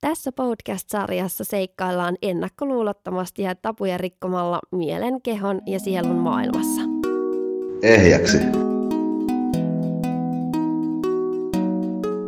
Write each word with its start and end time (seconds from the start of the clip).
Tässä 0.00 0.32
podcast-sarjassa 0.32 1.44
seikkaillaan 1.44 2.16
ennakkoluulottomasti 2.22 3.42
ja 3.42 3.54
tapuja 3.54 3.98
rikkomalla 3.98 4.60
mielen, 4.72 5.22
kehon 5.22 5.60
ja 5.66 5.80
sielun 5.80 6.16
maailmassa. 6.16 6.80
Ehjäksi. 7.82 8.38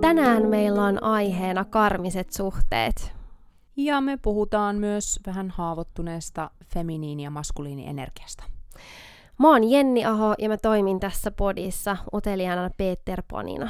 Tänään 0.01 0.49
meillä 0.49 0.85
on 0.85 1.03
aiheena 1.03 1.65
karmiset 1.65 2.33
suhteet. 2.33 3.13
Ja 3.77 4.01
me 4.01 4.17
puhutaan 4.17 4.77
myös 4.77 5.21
vähän 5.27 5.51
haavoittuneesta 5.51 6.51
feminiini- 6.65 7.23
ja 7.23 7.31
maskuliinienergiasta. 7.31 8.45
Mä 9.39 9.49
oon 9.49 9.71
Jenni 9.71 10.05
Aho 10.05 10.35
ja 10.39 10.49
mä 10.49 10.57
toimin 10.57 11.01
tässä 11.01 11.31
podissa 11.31 11.97
uteliaana 12.15 12.71
Peter 12.77 13.23
Panina. 13.31 13.67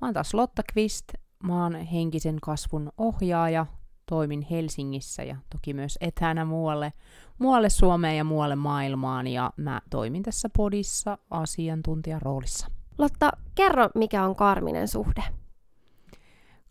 Mä 0.00 0.08
oon 0.08 0.14
taas 0.14 0.34
Lotta 0.34 0.62
Kvist, 0.72 1.04
mä 1.42 1.62
oon 1.62 1.74
henkisen 1.74 2.38
kasvun 2.40 2.92
ohjaaja, 2.96 3.66
toimin 4.06 4.46
Helsingissä 4.50 5.22
ja 5.22 5.36
toki 5.50 5.74
myös 5.74 5.98
etänä 6.00 6.44
muualle, 6.44 6.92
muualle 7.38 7.70
Suomeen 7.70 8.16
ja 8.16 8.24
muualle 8.24 8.56
maailmaan 8.56 9.26
ja 9.26 9.52
mä 9.56 9.80
toimin 9.90 10.22
tässä 10.22 10.48
podissa 10.56 11.18
asiantuntijan 11.30 12.22
roolissa. 12.22 12.66
Lotta, 12.98 13.32
kerro 13.54 13.88
mikä 13.94 14.24
on 14.24 14.36
karminen 14.36 14.88
suhde? 14.88 15.22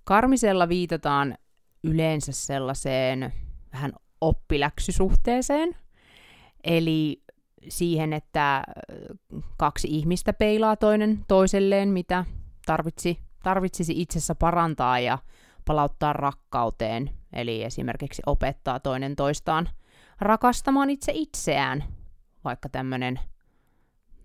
Karmisella 0.03 0.69
viitataan 0.69 1.37
yleensä 1.83 2.31
sellaiseen 2.31 3.33
vähän 3.73 3.93
oppiläksysuhteeseen, 4.21 5.75
eli 6.63 7.23
siihen, 7.69 8.13
että 8.13 8.63
kaksi 9.57 9.87
ihmistä 9.91 10.33
peilaa 10.33 10.75
toinen 10.75 11.25
toiselleen, 11.27 11.89
mitä 11.89 12.25
tarvitsi, 12.65 13.19
tarvitsisi 13.43 14.01
itsessä 14.01 14.35
parantaa 14.35 14.99
ja 14.99 15.17
palauttaa 15.65 16.13
rakkauteen, 16.13 17.09
eli 17.33 17.63
esimerkiksi 17.63 18.21
opettaa 18.25 18.79
toinen 18.79 19.15
toistaan 19.15 19.69
rakastamaan 20.19 20.89
itse 20.89 21.11
itseään, 21.15 21.83
vaikka 22.43 22.69
tämmöinen 22.69 23.19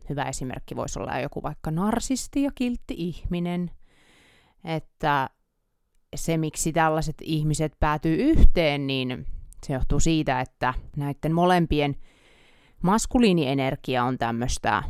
hyvä 0.09 0.25
esimerkki 0.25 0.77
voisi 0.77 0.99
olla 0.99 1.19
joku 1.19 1.43
vaikka 1.43 1.71
narsisti 1.71 2.43
ja 2.43 2.51
kiltti 2.55 2.95
ihminen, 2.97 3.71
että 4.65 5.31
se, 6.17 6.37
miksi 6.37 6.73
tällaiset 6.73 7.17
ihmiset 7.23 7.73
päätyy 7.81 8.17
yhteen, 8.17 8.87
niin 8.87 9.27
se 9.67 9.73
johtuu 9.73 10.01
siitä, 10.01 10.41
että 10.41 10.75
näiden 10.97 11.33
molempien 11.33 11.97
maskuliinienergia 12.83 14.05
on 14.05 14.19
tämmöistä 14.19 14.83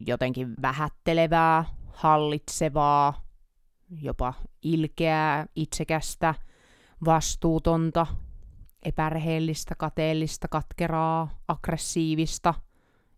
jotenkin 0.00 0.54
vähättelevää, 0.62 1.64
hallitsevaa, 1.92 3.31
jopa 4.00 4.34
ilkeää, 4.62 5.46
itsekästä, 5.56 6.34
vastuutonta, 7.04 8.06
epärehellistä, 8.82 9.74
kateellista, 9.74 10.48
katkeraa, 10.48 11.38
aggressiivista, 11.48 12.54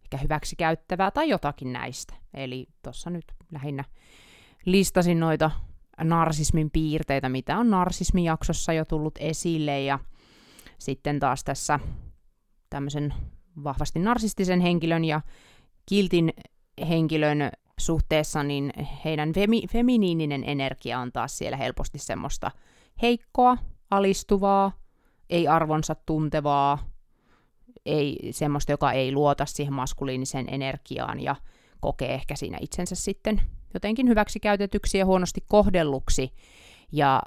eikä 0.02 0.16
hyväksikäyttävää 0.16 1.10
tai 1.10 1.28
jotakin 1.28 1.72
näistä. 1.72 2.14
Eli 2.34 2.66
tuossa 2.82 3.10
nyt 3.10 3.24
lähinnä 3.52 3.84
listasin 4.64 5.20
noita 5.20 5.50
narsismin 6.02 6.70
piirteitä, 6.70 7.28
mitä 7.28 7.58
on 7.58 7.70
narsismijaksossa 7.70 8.72
jo 8.72 8.84
tullut 8.84 9.14
esille, 9.18 9.82
ja 9.82 9.98
sitten 10.78 11.20
taas 11.20 11.44
tässä 11.44 11.80
tämmöisen 12.70 13.14
vahvasti 13.64 13.98
narsistisen 13.98 14.60
henkilön 14.60 15.04
ja 15.04 15.20
kiltin 15.86 16.32
henkilön 16.88 17.38
suhteessa, 17.80 18.42
niin 18.42 18.72
heidän 19.04 19.28
femi- 19.28 19.68
feminiininen 19.72 20.44
energia 20.46 20.98
on 20.98 21.12
taas 21.12 21.38
siellä 21.38 21.56
helposti 21.56 21.98
semmoista 21.98 22.50
heikkoa, 23.02 23.56
alistuvaa, 23.90 24.72
ei 25.30 25.48
arvonsa 25.48 25.96
tuntevaa, 26.06 26.78
ei 27.86 28.18
semmoista, 28.30 28.72
joka 28.72 28.92
ei 28.92 29.12
luota 29.12 29.46
siihen 29.46 29.74
maskuliiniseen 29.74 30.46
energiaan 30.48 31.20
ja 31.20 31.36
kokee 31.80 32.14
ehkä 32.14 32.36
siinä 32.36 32.58
itsensä 32.60 32.94
sitten 32.94 33.40
jotenkin 33.74 34.08
hyväksi 34.08 34.40
käytetyksi 34.40 34.98
ja 34.98 35.06
huonosti 35.06 35.40
kohdelluksi. 35.48 36.32
Ja 36.92 37.22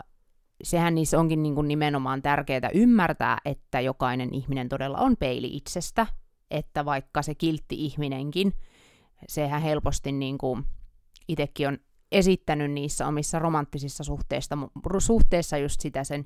sehän 0.63 0.95
niissä 0.95 1.19
onkin 1.19 1.43
niin 1.43 1.55
kuin 1.55 1.67
nimenomaan 1.67 2.21
tärkeää 2.21 2.69
ymmärtää, 2.73 3.37
että 3.45 3.79
jokainen 3.81 4.33
ihminen 4.33 4.69
todella 4.69 4.97
on 4.97 5.17
peili 5.17 5.47
itsestä, 5.47 6.07
että 6.51 6.85
vaikka 6.85 7.21
se 7.21 7.35
kiltti 7.35 7.85
ihminenkin, 7.85 8.53
sehän 9.27 9.61
helposti 9.61 10.11
niin 10.11 10.37
kuin 10.37 10.63
itsekin 11.27 11.67
on 11.67 11.77
esittänyt 12.11 12.71
niissä 12.71 13.07
omissa 13.07 13.39
romanttisissa 13.39 14.03
suhteissa, 14.03 14.57
suhteessa 14.99 15.57
just 15.57 15.81
sitä 15.81 16.03
sen 16.03 16.25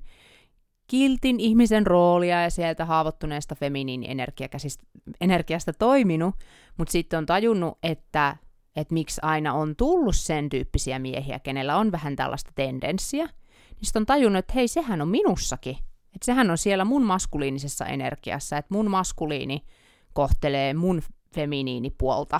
kiltin 0.88 1.40
ihmisen 1.40 1.88
roolia 1.88 2.41
ja 2.41 2.50
sieltä 2.50 2.85
haavoittuneesta 2.85 3.56
feminiinienergiasta 3.56 5.74
toiminut, 5.79 6.35
mutta 6.78 6.91
sitten 6.91 7.18
on 7.18 7.25
tajunnut, 7.25 7.78
että, 7.84 8.38
että 8.75 8.94
miksi 8.94 9.22
aina 9.23 9.53
on 9.53 9.75
tullut 9.75 10.16
sen 10.16 10.50
tyyppisiä 10.50 11.00
miehiä, 11.00 11.40
kenellä 11.40 11.78
on 11.78 11.91
vähän 11.91 12.16
tällaista 12.16 12.52
tendenssiä, 12.56 13.25
niin 13.25 13.85
sitten 13.85 14.02
on 14.02 14.06
tajunnut, 14.06 14.40
että 14.40 14.53
hei, 14.53 14.68
sehän 14.68 15.02
on 15.02 15.08
minussakin. 15.08 15.78
Että 16.16 16.25
sehän 16.25 16.52
on 16.52 16.58
siellä 16.58 16.85
mun 16.85 17.03
maskuliinisessa 17.03 17.85
energiassa, 17.85 18.58
että 18.58 18.73
mun 18.73 18.90
maskuliini 18.90 19.66
kohtelee 20.13 20.73
mun 20.73 21.02
feminiinipuolta, 21.35 22.40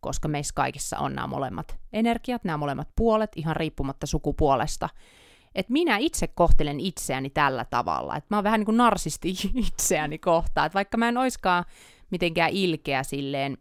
koska 0.00 0.28
meissä 0.28 0.54
kaikissa 0.54 0.98
on 0.98 1.14
nämä 1.14 1.26
molemmat 1.26 1.78
energiat, 1.92 2.44
nämä 2.44 2.56
molemmat 2.56 2.88
puolet, 2.96 3.30
ihan 3.36 3.56
riippumatta 3.56 4.06
sukupuolesta. 4.06 4.88
Että 5.54 5.72
minä 5.72 5.96
itse 5.96 6.26
kohtelen 6.26 6.80
itseäni 6.80 7.30
tällä 7.30 7.64
tavalla, 7.64 8.16
että 8.16 8.26
mä 8.30 8.36
oon 8.36 8.44
vähän 8.44 8.60
niin 8.60 8.66
kuin 8.66 8.76
narsisti 8.76 9.30
itseäni 9.68 10.18
kohtaan, 10.18 10.66
että 10.66 10.74
vaikka 10.74 10.96
mä 10.96 11.08
en 11.08 11.18
oiskaan 11.18 11.64
mitenkään 12.10 12.50
ilkeä 12.50 13.02
silleen, 13.02 13.58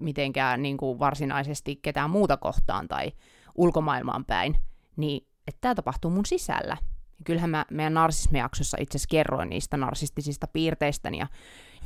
mitenkään 0.00 0.62
niin 0.62 0.76
kuin 0.76 0.98
varsinaisesti 0.98 1.76
ketään 1.82 2.10
muuta 2.10 2.36
kohtaan 2.36 2.88
tai 2.88 3.12
ulkomaailmaan 3.54 4.24
päin, 4.24 4.56
niin 4.96 5.26
että 5.46 5.58
tämä 5.60 5.74
tapahtuu 5.74 6.10
mun 6.10 6.26
sisällä. 6.26 6.76
Ja 7.18 7.24
kyllähän 7.24 7.50
mä 7.50 7.66
meidän 7.70 7.94
narsismijaksossa 7.94 8.76
itse 8.80 8.96
asiassa 8.96 9.10
kerroin 9.10 9.50
niistä 9.50 9.76
narsistisista 9.76 10.46
piirteistäni 10.46 11.18
ja 11.18 11.26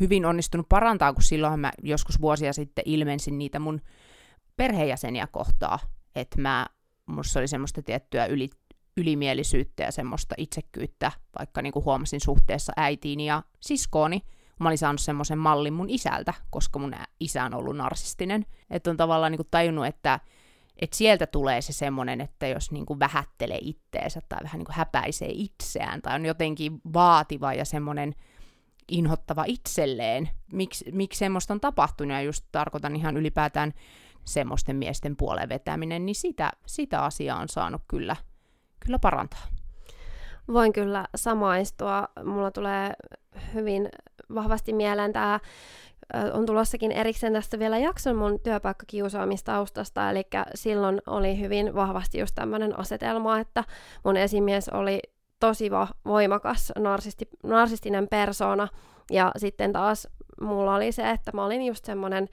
hyvin 0.00 0.26
onnistunut 0.26 0.68
parantaa, 0.68 1.12
kun 1.12 1.22
silloin 1.22 1.60
mä 1.60 1.72
joskus 1.82 2.20
vuosia 2.20 2.52
sitten 2.52 2.84
ilmensin 2.86 3.38
niitä 3.38 3.58
mun 3.58 3.80
perheenjäseniä 4.56 5.26
kohtaa, 5.26 5.78
että 6.14 6.40
mä, 6.40 6.66
musta 7.06 7.38
oli 7.38 7.48
semmoista 7.48 7.82
tiettyä 7.82 8.26
yli, 8.26 8.50
ylimielisyyttä 8.96 9.82
ja 9.82 9.92
semmoista 9.92 10.34
itsekkyyttä, 10.38 11.12
vaikka 11.38 11.62
niin 11.62 11.72
kuin 11.72 11.84
huomasin 11.84 12.20
suhteessa 12.20 12.72
äitiini 12.76 13.26
ja 13.26 13.42
siskooni, 13.60 14.22
mä 14.60 14.68
olin 14.68 14.78
saanut 14.78 15.00
semmoisen 15.00 15.38
mallin 15.38 15.72
mun 15.72 15.90
isältä, 15.90 16.34
koska 16.50 16.78
mun 16.78 16.94
isä 17.20 17.44
on 17.44 17.54
ollut 17.54 17.76
narsistinen. 17.76 18.46
Että 18.70 18.90
on 18.90 18.96
tavallaan 18.96 19.32
niin 19.32 19.38
kuin 19.38 19.48
tajunnut, 19.50 19.86
että 19.86 20.20
että 20.82 20.96
sieltä 20.96 21.26
tulee 21.26 21.60
se 21.60 21.72
semmoinen, 21.72 22.20
että 22.20 22.46
jos 22.46 22.70
niin 22.70 22.86
kuin 22.86 22.98
vähättelee 22.98 23.58
itteensä 23.60 24.20
tai 24.28 24.38
vähän 24.42 24.58
niin 24.58 24.66
kuin 24.66 24.76
häpäisee 24.76 25.28
itseään 25.32 26.02
tai 26.02 26.14
on 26.14 26.26
jotenkin 26.26 26.80
vaativa 26.92 27.54
ja 27.54 27.64
semmoinen 27.64 28.14
inhottava 28.88 29.44
itselleen, 29.46 30.28
miksi, 30.52 30.92
miksi 30.92 31.18
semmoista 31.18 31.54
on 31.54 31.60
tapahtunut, 31.60 32.12
ja 32.12 32.22
just 32.22 32.44
tarkoitan 32.52 32.96
ihan 32.96 33.16
ylipäätään 33.16 33.72
semmoisten 34.24 34.76
miesten 34.76 35.16
puoleen 35.16 35.48
vetäminen, 35.48 36.06
niin 36.06 36.14
sitä, 36.14 36.52
sitä 36.66 37.04
asiaa 37.04 37.38
on 37.40 37.48
saanut 37.48 37.82
kyllä, 37.88 38.16
kyllä 38.80 38.98
parantaa. 38.98 39.46
Voin 40.48 40.72
kyllä 40.72 41.08
samaistua. 41.16 42.08
Mulla 42.24 42.50
tulee 42.50 42.92
hyvin 43.54 43.88
vahvasti 44.34 44.72
mieleen 44.72 45.12
tämä 45.12 45.40
on 46.32 46.46
tulossakin 46.46 46.92
erikseen 46.92 47.32
tästä 47.32 47.58
vielä 47.58 47.78
jakson 47.78 48.16
mun 48.16 48.40
työpaikkakiusaamistaustasta, 48.40 50.10
eli 50.10 50.22
silloin 50.54 51.02
oli 51.06 51.40
hyvin 51.40 51.74
vahvasti 51.74 52.18
just 52.18 52.34
tämmöinen 52.34 52.78
asetelma, 52.78 53.38
että 53.38 53.64
mun 54.04 54.16
esimies 54.16 54.68
oli 54.68 55.00
tosi 55.40 55.70
voimakas 56.04 56.72
narsisti, 56.78 57.28
narsistinen 57.42 58.08
persona, 58.08 58.68
ja 59.10 59.32
sitten 59.36 59.72
taas 59.72 60.08
mulla 60.42 60.74
oli 60.74 60.92
se, 60.92 61.10
että 61.10 61.30
mä 61.34 61.44
olin 61.44 61.62
just 61.62 61.84
semmoinen 61.84 62.28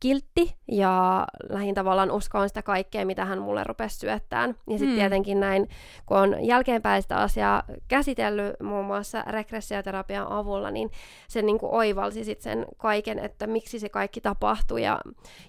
kiltti 0.00 0.54
ja 0.68 1.26
lähin 1.48 1.74
tavallaan 1.74 2.10
uskoon 2.10 2.48
sitä 2.48 2.62
kaikkea, 2.62 3.06
mitä 3.06 3.24
hän 3.24 3.42
mulle 3.42 3.64
rupesi 3.64 3.98
syöttämään. 3.98 4.50
Ja 4.50 4.72
sitten 4.72 4.88
hmm. 4.88 4.98
tietenkin 4.98 5.40
näin, 5.40 5.68
kun 6.06 6.16
on 6.16 6.46
jälkeenpäin 6.46 7.02
sitä 7.02 7.16
asiaa 7.16 7.62
käsitellyt 7.88 8.60
muun 8.62 8.84
muassa 8.84 9.22
regressioterapian 9.22 10.32
avulla, 10.32 10.70
niin 10.70 10.90
se 11.28 11.42
niin 11.42 11.58
kuin 11.58 11.72
oivalsi 11.72 12.24
sitten 12.24 12.42
sen 12.42 12.66
kaiken, 12.76 13.18
että 13.18 13.46
miksi 13.46 13.78
se 13.78 13.88
kaikki 13.88 14.20
tapahtui 14.20 14.82
ja, 14.82 15.00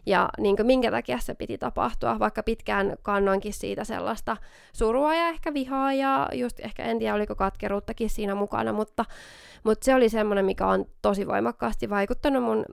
ja 0.05 0.29
niin 0.39 0.55
kuin 0.55 0.65
minkä 0.65 0.91
takia 0.91 1.19
se 1.19 1.33
piti 1.33 1.57
tapahtua, 1.57 2.19
vaikka 2.19 2.43
pitkään 2.43 2.95
kannoinkin 3.01 3.53
siitä 3.53 3.83
sellaista 3.83 4.37
surua 4.73 5.15
ja 5.15 5.27
ehkä 5.27 5.53
vihaa 5.53 5.93
ja 5.93 6.29
just 6.33 6.59
ehkä 6.59 6.83
en 6.83 6.99
tiedä 6.99 7.15
oliko 7.15 7.35
katkeruuttakin 7.35 8.09
siinä 8.09 8.35
mukana, 8.35 8.73
mutta, 8.73 9.05
mutta 9.63 9.85
se 9.85 9.95
oli 9.95 10.09
semmoinen, 10.09 10.45
mikä 10.45 10.67
on 10.67 10.85
tosi 11.01 11.27
voimakkaasti 11.27 11.89
vaikuttanut 12.01 12.43
mun 12.43 12.65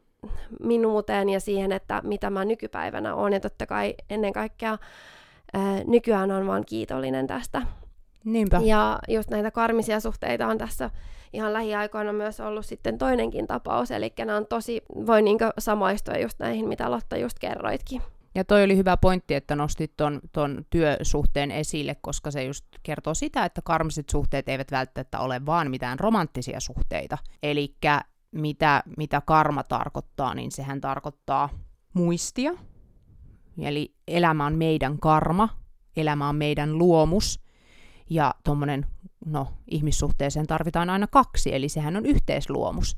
minuuteen 0.62 1.28
ja 1.28 1.40
siihen, 1.40 1.72
että 1.72 2.00
mitä 2.04 2.30
mä 2.30 2.44
nykypäivänä 2.44 3.14
olen. 3.14 3.32
Ja 3.32 3.40
totta 3.40 3.66
kai 3.66 3.94
ennen 4.10 4.32
kaikkea 4.32 4.78
ää, 5.52 5.80
nykyään 5.86 6.30
on 6.30 6.46
vaan 6.46 6.64
kiitollinen 6.64 7.26
tästä. 7.26 7.62
Niinpä. 8.24 8.60
Ja 8.64 8.98
just 9.08 9.30
näitä 9.30 9.50
karmisia 9.50 10.00
suhteita 10.00 10.46
on 10.46 10.58
tässä 10.58 10.90
ihan 11.32 11.52
lähiaikoina 11.52 12.12
myös 12.12 12.40
ollut 12.40 12.66
sitten 12.66 12.98
toinenkin 12.98 13.46
tapaus, 13.46 13.90
eli 13.90 14.12
nämä 14.18 14.36
on 14.36 14.46
tosi, 14.46 14.82
voi 15.06 15.22
niin 15.22 15.38
samaistua 15.58 16.14
just 16.16 16.38
näihin, 16.38 16.68
mitä 16.68 16.90
Lotta 16.90 17.16
just 17.16 17.38
kerroitkin. 17.38 18.02
Ja 18.34 18.44
toi 18.44 18.64
oli 18.64 18.76
hyvä 18.76 18.96
pointti, 18.96 19.34
että 19.34 19.56
nostit 19.56 19.92
ton, 19.96 20.20
ton 20.32 20.64
työsuhteen 20.70 21.50
esille, 21.50 21.96
koska 22.00 22.30
se 22.30 22.44
just 22.44 22.64
kertoo 22.82 23.14
sitä, 23.14 23.44
että 23.44 23.60
karmiset 23.64 24.08
suhteet 24.08 24.48
eivät 24.48 24.70
välttämättä 24.70 25.18
ole 25.18 25.46
vaan 25.46 25.70
mitään 25.70 25.98
romanttisia 26.00 26.60
suhteita. 26.60 27.18
Eli 27.42 27.74
mitä, 28.30 28.82
mitä 28.96 29.20
karma 29.20 29.62
tarkoittaa, 29.62 30.34
niin 30.34 30.52
sehän 30.52 30.80
tarkoittaa 30.80 31.48
muistia. 31.92 32.52
Eli 33.58 33.94
elämä 34.08 34.46
on 34.46 34.54
meidän 34.54 34.98
karma, 34.98 35.48
elämä 35.96 36.28
on 36.28 36.36
meidän 36.36 36.78
luomus, 36.78 37.40
ja 38.10 38.34
tuommoinen, 38.44 38.86
no 39.26 39.48
ihmissuhteeseen 39.70 40.46
tarvitaan 40.46 40.90
aina 40.90 41.06
kaksi, 41.06 41.54
eli 41.54 41.68
sehän 41.68 41.96
on 41.96 42.06
yhteisluomus. 42.06 42.96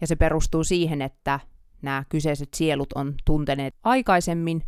Ja 0.00 0.06
se 0.06 0.16
perustuu 0.16 0.64
siihen, 0.64 1.02
että 1.02 1.40
nämä 1.82 2.04
kyseiset 2.08 2.48
sielut 2.54 2.92
on 2.92 3.14
tunteneet 3.24 3.74
aikaisemmin 3.84 4.62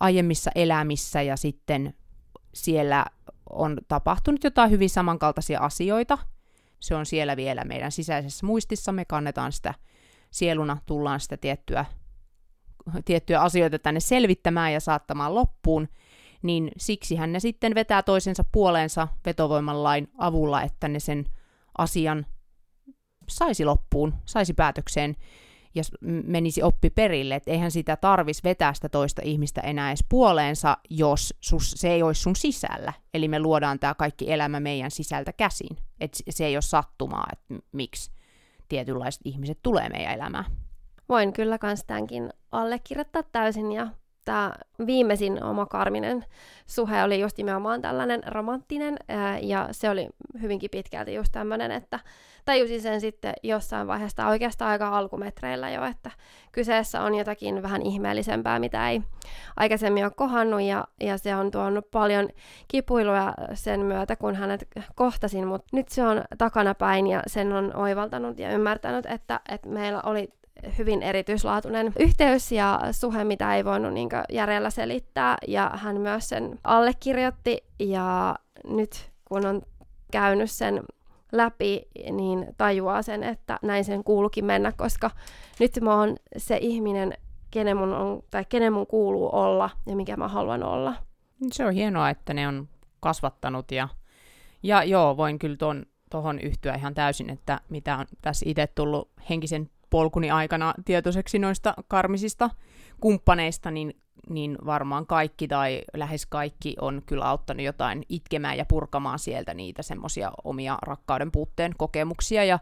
aiemmissa 0.00 0.50
elämissä 0.54 1.22
ja 1.22 1.36
sitten 1.36 1.94
siellä 2.54 3.06
on 3.50 3.78
tapahtunut 3.88 4.44
jotain 4.44 4.70
hyvin 4.70 4.90
samankaltaisia 4.90 5.60
asioita. 5.60 6.18
Se 6.84 6.94
on 6.94 7.06
siellä 7.06 7.36
vielä 7.36 7.64
meidän 7.64 7.92
sisäisessä 7.92 8.46
muistissa, 8.46 8.92
me 8.92 9.04
kannetaan 9.04 9.52
sitä 9.52 9.74
sieluna, 10.30 10.76
tullaan 10.86 11.20
sitä 11.20 11.36
tiettyä, 11.36 11.84
tiettyjä 13.04 13.40
asioita 13.40 13.78
tänne 13.78 14.00
selvittämään 14.00 14.72
ja 14.72 14.80
saattamaan 14.80 15.34
loppuun, 15.34 15.88
niin 16.42 16.70
siksihän 16.76 17.32
ne 17.32 17.40
sitten 17.40 17.74
vetää 17.74 18.02
toisensa 18.02 18.44
puoleensa 18.52 19.08
vetovoiman 19.26 19.82
lain 19.82 20.08
avulla, 20.18 20.62
että 20.62 20.88
ne 20.88 21.00
sen 21.00 21.24
asian 21.78 22.26
saisi 23.28 23.64
loppuun, 23.64 24.14
saisi 24.24 24.54
päätökseen 24.54 25.16
ja 25.74 25.82
menisi 26.26 26.62
oppi 26.62 26.90
perille, 26.90 27.34
että 27.34 27.50
eihän 27.50 27.70
sitä 27.70 27.96
tarvis 27.96 28.44
vetää 28.44 28.74
sitä 28.74 28.88
toista 28.88 29.22
ihmistä 29.24 29.60
enää 29.60 29.90
edes 29.90 30.04
puoleensa, 30.08 30.76
jos 30.90 31.34
sus, 31.40 31.70
se 31.70 31.90
ei 31.90 32.02
olisi 32.02 32.22
sun 32.22 32.36
sisällä. 32.36 32.92
Eli 33.14 33.28
me 33.28 33.38
luodaan 33.38 33.78
tämä 33.78 33.94
kaikki 33.94 34.32
elämä 34.32 34.60
meidän 34.60 34.90
sisältä 34.90 35.32
käsin. 35.32 35.76
Että 36.00 36.18
se 36.30 36.46
ei 36.46 36.56
ole 36.56 36.62
sattumaa, 36.62 37.26
että 37.32 37.68
miksi 37.72 38.10
tietynlaiset 38.68 39.22
ihmiset 39.24 39.58
tulee 39.62 39.88
meidän 39.88 40.14
elämään. 40.14 40.44
Voin 41.08 41.32
kyllä 41.32 41.58
kans 41.58 41.84
tämänkin 41.84 42.30
allekirjoittaa 42.52 43.22
täysin 43.22 43.72
ja 43.72 43.88
tämä 44.24 44.52
viimeisin 44.86 45.44
oma 45.44 45.66
karminen. 45.66 46.24
Suhe 46.66 47.02
oli 47.02 47.20
just 47.20 47.38
nimenomaan 47.38 47.82
tällainen 47.82 48.22
romanttinen, 48.26 48.96
ää, 49.08 49.38
ja 49.38 49.68
se 49.70 49.90
oli 49.90 50.08
hyvinkin 50.42 50.70
pitkälti 50.70 51.14
just 51.14 51.32
tämmöinen, 51.32 51.70
että 51.70 52.00
tajusin 52.44 52.82
sen 52.82 53.00
sitten 53.00 53.34
jossain 53.42 53.86
vaiheessa 53.86 54.26
oikeastaan 54.26 54.70
aika 54.70 54.88
alkumetreillä 54.88 55.70
jo, 55.70 55.84
että 55.84 56.10
kyseessä 56.52 57.02
on 57.02 57.14
jotakin 57.14 57.62
vähän 57.62 57.82
ihmeellisempää, 57.82 58.58
mitä 58.58 58.90
ei 58.90 59.02
aikaisemmin 59.56 60.04
ole 60.04 60.12
kohannut, 60.16 60.62
ja, 60.62 60.84
ja 61.00 61.18
se 61.18 61.36
on 61.36 61.50
tuonut 61.50 61.90
paljon 61.90 62.28
kipuiluja 62.68 63.34
sen 63.54 63.80
myötä, 63.80 64.16
kun 64.16 64.34
hänet 64.34 64.68
kohtasin, 64.94 65.46
mutta 65.46 65.66
nyt 65.72 65.88
se 65.88 66.06
on 66.06 66.24
takanapäin, 66.38 67.06
ja 67.06 67.22
sen 67.26 67.52
on 67.52 67.76
oivaltanut 67.76 68.38
ja 68.38 68.52
ymmärtänyt, 68.52 69.06
että, 69.06 69.40
että 69.48 69.68
meillä 69.68 70.02
oli 70.02 70.28
hyvin 70.78 71.02
erityislaatuinen 71.02 71.92
yhteys 71.98 72.52
ja 72.52 72.80
suhe, 72.90 73.24
mitä 73.24 73.56
ei 73.56 73.64
voinut 73.64 73.92
niin 73.92 74.08
järjellä 74.32 74.70
selittää. 74.70 75.36
Ja 75.48 75.70
hän 75.74 76.00
myös 76.00 76.28
sen 76.28 76.58
allekirjoitti 76.64 77.64
ja 77.78 78.36
nyt 78.68 79.10
kun 79.24 79.46
on 79.46 79.62
käynyt 80.12 80.50
sen 80.50 80.82
läpi, 81.32 81.88
niin 82.10 82.46
tajuaa 82.56 83.02
sen, 83.02 83.22
että 83.22 83.58
näin 83.62 83.84
sen 83.84 84.04
kuulukin 84.04 84.44
mennä, 84.44 84.72
koska 84.72 85.10
nyt 85.60 85.78
mä 85.80 85.98
oon 85.98 86.16
se 86.36 86.58
ihminen, 86.60 87.14
kenen 87.50 87.76
mun, 87.76 87.92
on, 87.92 88.22
tai 88.30 88.44
kenen 88.48 88.72
mun 88.72 88.86
kuuluu 88.86 89.28
olla 89.32 89.70
ja 89.86 89.96
mikä 89.96 90.16
mä 90.16 90.28
haluan 90.28 90.62
olla. 90.62 90.94
Se 91.52 91.66
on 91.66 91.72
hienoa, 91.72 92.10
että 92.10 92.34
ne 92.34 92.48
on 92.48 92.68
kasvattanut 93.00 93.70
ja, 93.70 93.88
ja 94.62 94.84
joo, 94.84 95.16
voin 95.16 95.38
kyllä 95.38 95.56
tuohon 96.10 96.40
yhtyä 96.40 96.74
ihan 96.74 96.94
täysin, 96.94 97.30
että 97.30 97.60
mitä 97.68 97.96
on 97.96 98.06
tässä 98.22 98.44
itse 98.48 98.66
tullut 98.66 99.10
henkisen 99.30 99.70
polkuni 99.94 100.30
aikana 100.30 100.74
tietoiseksi 100.84 101.38
noista 101.38 101.74
karmisista 101.88 102.50
kumppaneista, 103.00 103.70
niin, 103.70 104.00
niin 104.30 104.58
varmaan 104.66 105.06
kaikki 105.06 105.48
tai 105.48 105.82
lähes 105.96 106.26
kaikki 106.26 106.76
on 106.80 107.02
kyllä 107.06 107.24
auttanut 107.24 107.64
jotain 107.64 108.02
itkemään 108.08 108.58
ja 108.58 108.64
purkamaan 108.64 109.18
sieltä 109.18 109.54
niitä 109.54 109.82
semmoisia 109.82 110.32
omia 110.44 110.78
rakkauden 110.82 111.32
puutteen 111.32 111.72
kokemuksia. 111.78 112.44
Ja 112.44 112.58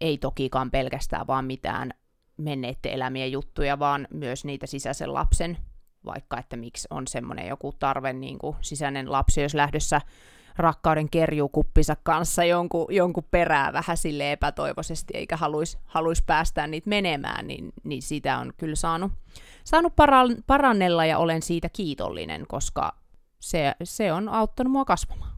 ei 0.00 0.18
tokikaan 0.18 0.70
pelkästään 0.70 1.26
vaan 1.26 1.44
mitään 1.44 1.90
menneiden 2.36 2.92
elämien 2.92 3.32
juttuja, 3.32 3.78
vaan 3.78 4.08
myös 4.10 4.44
niitä 4.44 4.66
sisäisen 4.66 5.14
lapsen, 5.14 5.58
vaikka 6.04 6.38
että 6.38 6.56
miksi 6.56 6.88
on 6.90 7.06
semmoinen 7.06 7.48
joku 7.48 7.72
tarve, 7.78 8.12
niin 8.12 8.38
kuin 8.38 8.56
sisäinen 8.60 9.12
lapsi, 9.12 9.42
jos 9.42 9.54
lähdössä 9.54 10.00
rakkauden 10.56 11.10
kerjukuppinsa 11.10 11.96
kanssa 12.02 12.44
jonkun, 12.44 12.86
jonkun 12.90 13.24
perää 13.30 13.72
vähän 13.72 13.96
sille 13.96 14.32
epätoivoisesti, 14.32 15.14
eikä 15.16 15.36
haluaisi 15.36 15.78
haluais 15.84 16.22
päästää 16.22 16.66
niitä 16.66 16.88
menemään, 16.88 17.46
niin, 17.46 17.72
niin 17.84 18.02
sitä 18.02 18.38
on 18.38 18.52
kyllä 18.56 18.76
saanut, 18.76 19.12
saanut 19.64 19.92
para- 19.92 20.42
parannella 20.46 21.04
ja 21.04 21.18
olen 21.18 21.42
siitä 21.42 21.68
kiitollinen, 21.68 22.44
koska 22.48 22.92
se, 23.40 23.74
se 23.84 24.12
on 24.12 24.28
auttanut 24.28 24.72
mua 24.72 24.84
kasvamaan. 24.84 25.34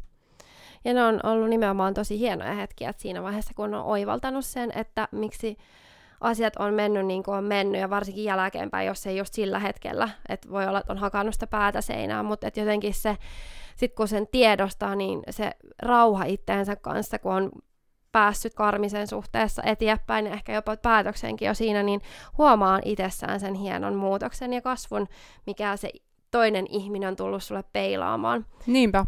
Ja 0.85 0.95
ne 0.95 1.05
on 1.05 1.21
ollut 1.23 1.49
nimenomaan 1.49 1.95
tosi 1.95 2.19
hienoja 2.19 2.53
hetkiä 2.55 2.91
että 2.91 3.03
siinä 3.03 3.23
vaiheessa, 3.23 3.53
kun 3.57 3.75
on 3.75 3.85
oivaltanut 3.85 4.45
sen, 4.45 4.73
että 4.75 5.09
miksi 5.13 5.59
asiat 6.21 6.57
on 6.57 6.75
mennyt 6.75 7.07
niin 7.07 7.23
kuin 7.23 7.37
on 7.37 7.45
mennyt, 7.45 7.81
ja 7.81 7.91
varsinkin 7.91 8.25
jälkeenpäin, 8.25 8.87
jos 8.87 9.07
ei 9.07 9.17
just 9.17 9.35
sillä 9.35 9.59
hetkellä, 9.59 10.09
että 10.29 10.51
voi 10.51 10.67
olla, 10.67 10.79
että 10.79 10.93
on 10.93 10.99
hakannut 10.99 11.35
sitä 11.35 11.47
päätä 11.47 11.81
seinään, 11.81 12.25
mutta 12.25 12.47
että 12.47 12.61
jotenkin 12.61 12.95
se 12.95 13.17
sitten 13.77 13.97
kun 13.97 14.09
sen 14.09 14.27
tiedostaa, 14.27 14.95
niin 14.95 15.23
se 15.31 15.51
rauha 15.83 16.25
itteensä 16.25 16.77
kanssa, 16.77 17.19
kun 17.19 17.33
on 17.33 17.51
päässyt 18.13 18.55
karmisen 18.55 19.07
suhteessa 19.07 19.63
eteenpäin 19.63 20.27
ja 20.27 20.33
ehkä 20.33 20.53
jopa 20.53 20.77
päätöksenkin 20.77 21.47
jo 21.47 21.55
siinä, 21.55 21.83
niin 21.83 22.01
huomaa 22.39 22.81
itsessään 22.85 23.41
sen 23.41 23.55
hienon 23.55 23.95
muutoksen 23.95 24.53
ja 24.53 24.63
kasvun, 24.63 25.07
mikä 25.47 25.77
se 25.77 25.91
toinen 26.31 26.67
ihminen 26.71 27.09
on 27.09 27.17
tullut 27.17 27.43
sulle 27.43 27.65
peilaamaan. 27.73 28.47
Niinpä. 28.67 29.05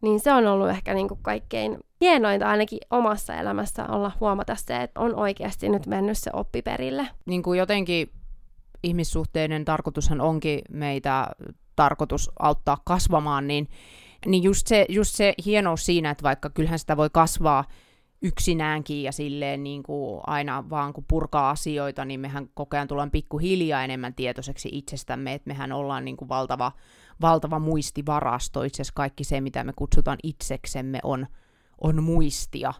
Niin 0.00 0.20
se 0.20 0.32
on 0.32 0.46
ollut 0.46 0.68
ehkä 0.68 0.94
niin 0.94 1.08
kuin 1.08 1.20
kaikkein 1.22 1.78
hienointa 2.00 2.48
ainakin 2.48 2.78
omassa 2.90 3.34
elämässä 3.34 3.86
olla 3.86 4.12
huomata 4.20 4.54
se, 4.54 4.76
että 4.76 5.00
on 5.00 5.14
oikeasti 5.14 5.68
nyt 5.68 5.86
mennyt 5.86 6.18
se 6.18 6.30
oppi 6.32 6.62
perille. 6.62 7.08
Niin 7.26 7.42
kuin 7.42 7.58
jotenkin 7.58 8.10
ihmissuhteiden 8.82 9.64
tarkoitushan 9.64 10.20
onkin 10.20 10.60
meitä 10.70 11.26
tarkoitus 11.78 12.30
auttaa 12.38 12.78
kasvamaan, 12.84 13.46
niin, 13.46 13.68
niin 14.26 14.42
just, 14.42 14.66
se, 14.66 14.86
just 14.88 15.14
se 15.14 15.34
hienous 15.46 15.86
siinä, 15.86 16.10
että 16.10 16.22
vaikka 16.22 16.50
kyllähän 16.50 16.78
sitä 16.78 16.96
voi 16.96 17.10
kasvaa 17.12 17.64
yksinäänkin 18.22 19.02
ja 19.02 19.12
silleen 19.12 19.62
niin 19.62 19.82
kuin 19.82 20.20
aina 20.26 20.70
vaan 20.70 20.92
kun 20.92 21.04
purkaa 21.08 21.50
asioita, 21.50 22.04
niin 22.04 22.20
mehän 22.20 22.48
koko 22.54 22.76
ajan 22.76 22.88
tullaan 22.88 23.10
pikkuhiljaa 23.10 23.84
enemmän 23.84 24.14
tietoiseksi 24.14 24.68
itsestämme, 24.72 25.34
että 25.34 25.48
mehän 25.48 25.72
ollaan 25.72 26.04
niin 26.04 26.16
kuin 26.16 26.28
valtava, 26.28 26.72
valtava 27.20 27.58
muistivarasto. 27.58 28.62
Itse 28.62 28.82
asiassa 28.82 28.94
kaikki 28.96 29.24
se, 29.24 29.40
mitä 29.40 29.64
me 29.64 29.72
kutsutaan 29.76 30.18
itseksemme, 30.22 30.98
on, 31.02 31.26
on 31.80 32.02
muistia 32.02 32.72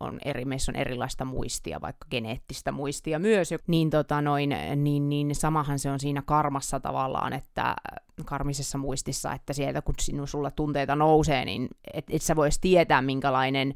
on 0.00 0.18
eri, 0.24 0.44
meissä 0.44 0.72
on 0.72 0.76
erilaista 0.76 1.24
muistia, 1.24 1.80
vaikka 1.80 2.06
geneettistä 2.10 2.72
muistia 2.72 3.18
myös, 3.18 3.50
niin, 3.66 3.90
tota 3.90 4.22
noin, 4.22 4.56
niin, 4.76 5.08
niin 5.08 5.34
samahan 5.34 5.78
se 5.78 5.90
on 5.90 6.00
siinä 6.00 6.22
karmassa 6.22 6.80
tavallaan, 6.80 7.32
että 7.32 7.76
karmisessa 8.24 8.78
muistissa, 8.78 9.32
että 9.32 9.52
sieltä 9.52 9.82
kun 9.82 9.94
sinun 10.00 10.28
sulla 10.28 10.50
tunteita 10.50 10.96
nousee, 10.96 11.44
niin 11.44 11.68
et, 11.94 12.04
et 12.10 12.22
sä 12.22 12.36
vois 12.36 12.58
tietää, 12.58 13.02
minkälainen 13.02 13.74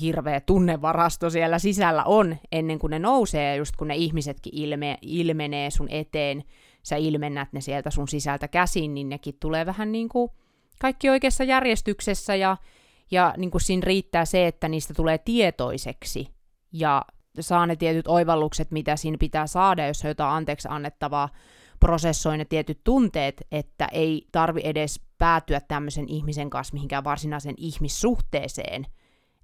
hirveä 0.00 0.40
tunnevarasto 0.40 1.30
siellä 1.30 1.58
sisällä 1.58 2.04
on 2.04 2.36
ennen 2.52 2.78
kuin 2.78 2.90
ne 2.90 2.98
nousee, 2.98 3.48
ja 3.48 3.56
just 3.56 3.76
kun 3.76 3.88
ne 3.88 3.96
ihmisetkin 3.96 4.54
ilme, 4.56 4.98
ilmenee 5.02 5.70
sun 5.70 5.88
eteen, 5.90 6.44
sä 6.82 6.96
ilmennät 6.96 7.52
ne 7.52 7.60
sieltä 7.60 7.90
sun 7.90 8.08
sisältä 8.08 8.48
käsin, 8.48 8.94
niin 8.94 9.08
nekin 9.08 9.36
tulee 9.40 9.66
vähän 9.66 9.92
niin 9.92 10.08
kuin 10.08 10.30
kaikki 10.80 11.10
oikeassa 11.10 11.44
järjestyksessä, 11.44 12.34
ja 12.34 12.56
ja 13.10 13.34
niin 13.36 13.50
kuin 13.50 13.62
siinä 13.62 13.82
riittää 13.84 14.24
se, 14.24 14.46
että 14.46 14.68
niistä 14.68 14.94
tulee 14.94 15.18
tietoiseksi 15.18 16.28
ja 16.72 17.04
saa 17.40 17.66
ne 17.66 17.76
tietyt 17.76 18.06
oivallukset, 18.08 18.70
mitä 18.70 18.96
siinä 18.96 19.16
pitää 19.20 19.46
saada, 19.46 19.86
jos 19.86 20.04
on 20.04 20.10
jotain 20.10 20.36
anteeksi 20.36 20.68
annettavaa, 20.70 21.28
prosessoi 21.80 22.38
ne 22.38 22.44
tietyt 22.44 22.80
tunteet, 22.84 23.46
että 23.52 23.88
ei 23.92 24.28
tarvi 24.32 24.60
edes 24.64 25.00
päätyä 25.18 25.60
tämmöisen 25.60 26.08
ihmisen 26.08 26.50
kanssa 26.50 26.74
mihinkään 26.74 27.04
varsinaisen 27.04 27.54
ihmissuhteeseen, 27.56 28.86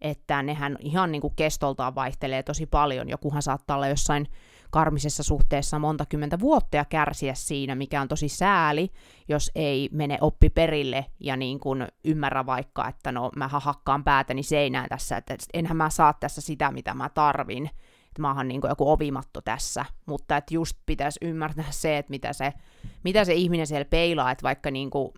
että 0.00 0.42
nehän 0.42 0.76
ihan 0.80 1.12
niin 1.12 1.22
kuin 1.22 1.36
kestoltaan 1.36 1.94
vaihtelee 1.94 2.42
tosi 2.42 2.66
paljon. 2.66 3.08
Jokuhan 3.08 3.42
saattaa 3.42 3.76
olla 3.76 3.88
jossain 3.88 4.28
karmisessa 4.70 5.22
suhteessa 5.22 5.78
monta 5.78 6.06
kymmentä 6.06 6.40
vuotta 6.40 6.76
ja 6.76 6.84
kärsiä 6.84 7.34
siinä, 7.34 7.74
mikä 7.74 8.00
on 8.00 8.08
tosi 8.08 8.28
sääli, 8.28 8.90
jos 9.28 9.50
ei 9.54 9.88
mene 9.92 10.18
oppi 10.20 10.50
perille 10.50 11.06
ja 11.20 11.36
niin 11.36 11.60
kuin 11.60 11.86
ymmärrä 12.04 12.46
vaikka, 12.46 12.88
että 12.88 13.12
no 13.12 13.30
mä 13.36 13.48
hakkaan 13.48 14.04
päätäni 14.04 14.42
seinään 14.42 14.88
tässä, 14.88 15.16
että 15.16 15.36
enhän 15.54 15.76
mä 15.76 15.90
saa 15.90 16.12
tässä 16.12 16.40
sitä, 16.40 16.70
mitä 16.70 16.94
mä 16.94 17.08
tarvin, 17.08 17.66
että 18.10 18.22
mä 18.22 18.34
oon 18.34 18.48
niin 18.48 18.60
kuin 18.60 18.68
joku 18.68 18.90
ovimatto 18.90 19.40
tässä, 19.40 19.84
mutta 20.06 20.36
että 20.36 20.54
just 20.54 20.78
pitäisi 20.86 21.18
ymmärtää 21.22 21.64
se, 21.70 21.98
että 21.98 22.10
mitä 22.10 22.32
se, 22.32 22.52
mitä 23.04 23.24
se 23.24 23.34
ihminen 23.34 23.66
siellä 23.66 23.84
peilaa, 23.84 24.30
että 24.30 24.42
vaikka 24.42 24.70
niin 24.70 24.90
kuin 24.90 25.12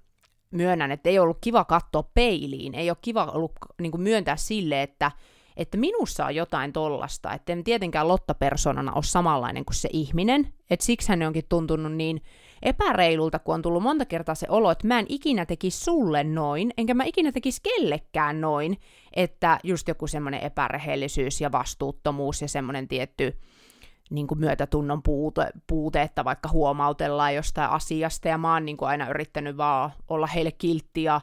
myönnän, 0.50 0.92
että 0.92 1.08
ei 1.08 1.18
ollut 1.18 1.38
kiva 1.40 1.64
katsoa 1.64 2.02
peiliin, 2.02 2.74
ei 2.74 2.90
ole 2.90 2.98
kiva 3.02 3.24
ollut 3.24 3.52
niin 3.80 3.90
kuin 3.90 4.02
myöntää 4.02 4.36
sille, 4.36 4.82
että 4.82 5.10
että 5.56 5.78
minussa 5.78 6.26
on 6.26 6.34
jotain 6.34 6.72
tollasta, 6.72 7.32
että 7.32 7.52
en 7.52 7.64
tietenkään 7.64 8.08
Lotta-persoonana 8.08 8.92
ole 8.92 9.02
samanlainen 9.02 9.64
kuin 9.64 9.74
se 9.74 9.88
ihminen, 9.92 10.52
että 10.70 10.86
siksi 10.86 11.08
hän 11.08 11.22
onkin 11.22 11.44
tuntunut 11.48 11.92
niin 11.92 12.22
epäreilulta, 12.62 13.38
kun 13.38 13.54
on 13.54 13.62
tullut 13.62 13.82
monta 13.82 14.04
kertaa 14.04 14.34
se 14.34 14.46
olo, 14.50 14.70
että 14.70 14.86
mä 14.86 14.98
en 14.98 15.06
ikinä 15.08 15.46
tekisi 15.46 15.84
sulle 15.84 16.24
noin, 16.24 16.72
enkä 16.76 16.94
mä 16.94 17.04
ikinä 17.04 17.32
tekisi 17.32 17.62
kellekään 17.62 18.40
noin, 18.40 18.76
että 19.16 19.58
just 19.64 19.88
joku 19.88 20.06
semmoinen 20.06 20.40
epärehellisyys 20.40 21.40
ja 21.40 21.52
vastuuttomuus 21.52 22.42
ja 22.42 22.48
semmoinen 22.48 22.88
tietty 22.88 23.38
niin 24.10 24.26
kuin 24.26 24.40
myötätunnon 24.40 25.02
puute, 25.02 25.50
puute, 25.66 26.02
että 26.02 26.24
vaikka 26.24 26.48
huomautellaan 26.48 27.34
jostain 27.34 27.70
asiasta, 27.70 28.28
ja 28.28 28.38
mä 28.38 28.52
oon 28.52 28.64
niin 28.64 28.76
kuin 28.76 28.88
aina 28.88 29.08
yrittänyt 29.08 29.56
vaan 29.56 29.90
olla 30.08 30.26
heille 30.26 30.52
kiltti 30.52 31.02
ja, 31.02 31.20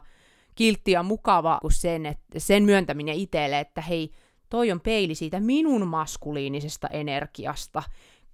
kiltti 0.60 0.90
ja 0.90 1.02
mukava 1.02 1.58
kuin 1.60 1.72
sen, 1.72 2.06
että 2.06 2.38
sen 2.38 2.62
myöntäminen 2.62 3.14
itselle, 3.14 3.60
että 3.60 3.80
hei, 3.80 4.10
toi 4.50 4.72
on 4.72 4.80
peili 4.80 5.14
siitä 5.14 5.40
minun 5.40 5.86
maskuliinisesta 5.86 6.88
energiasta. 6.88 7.82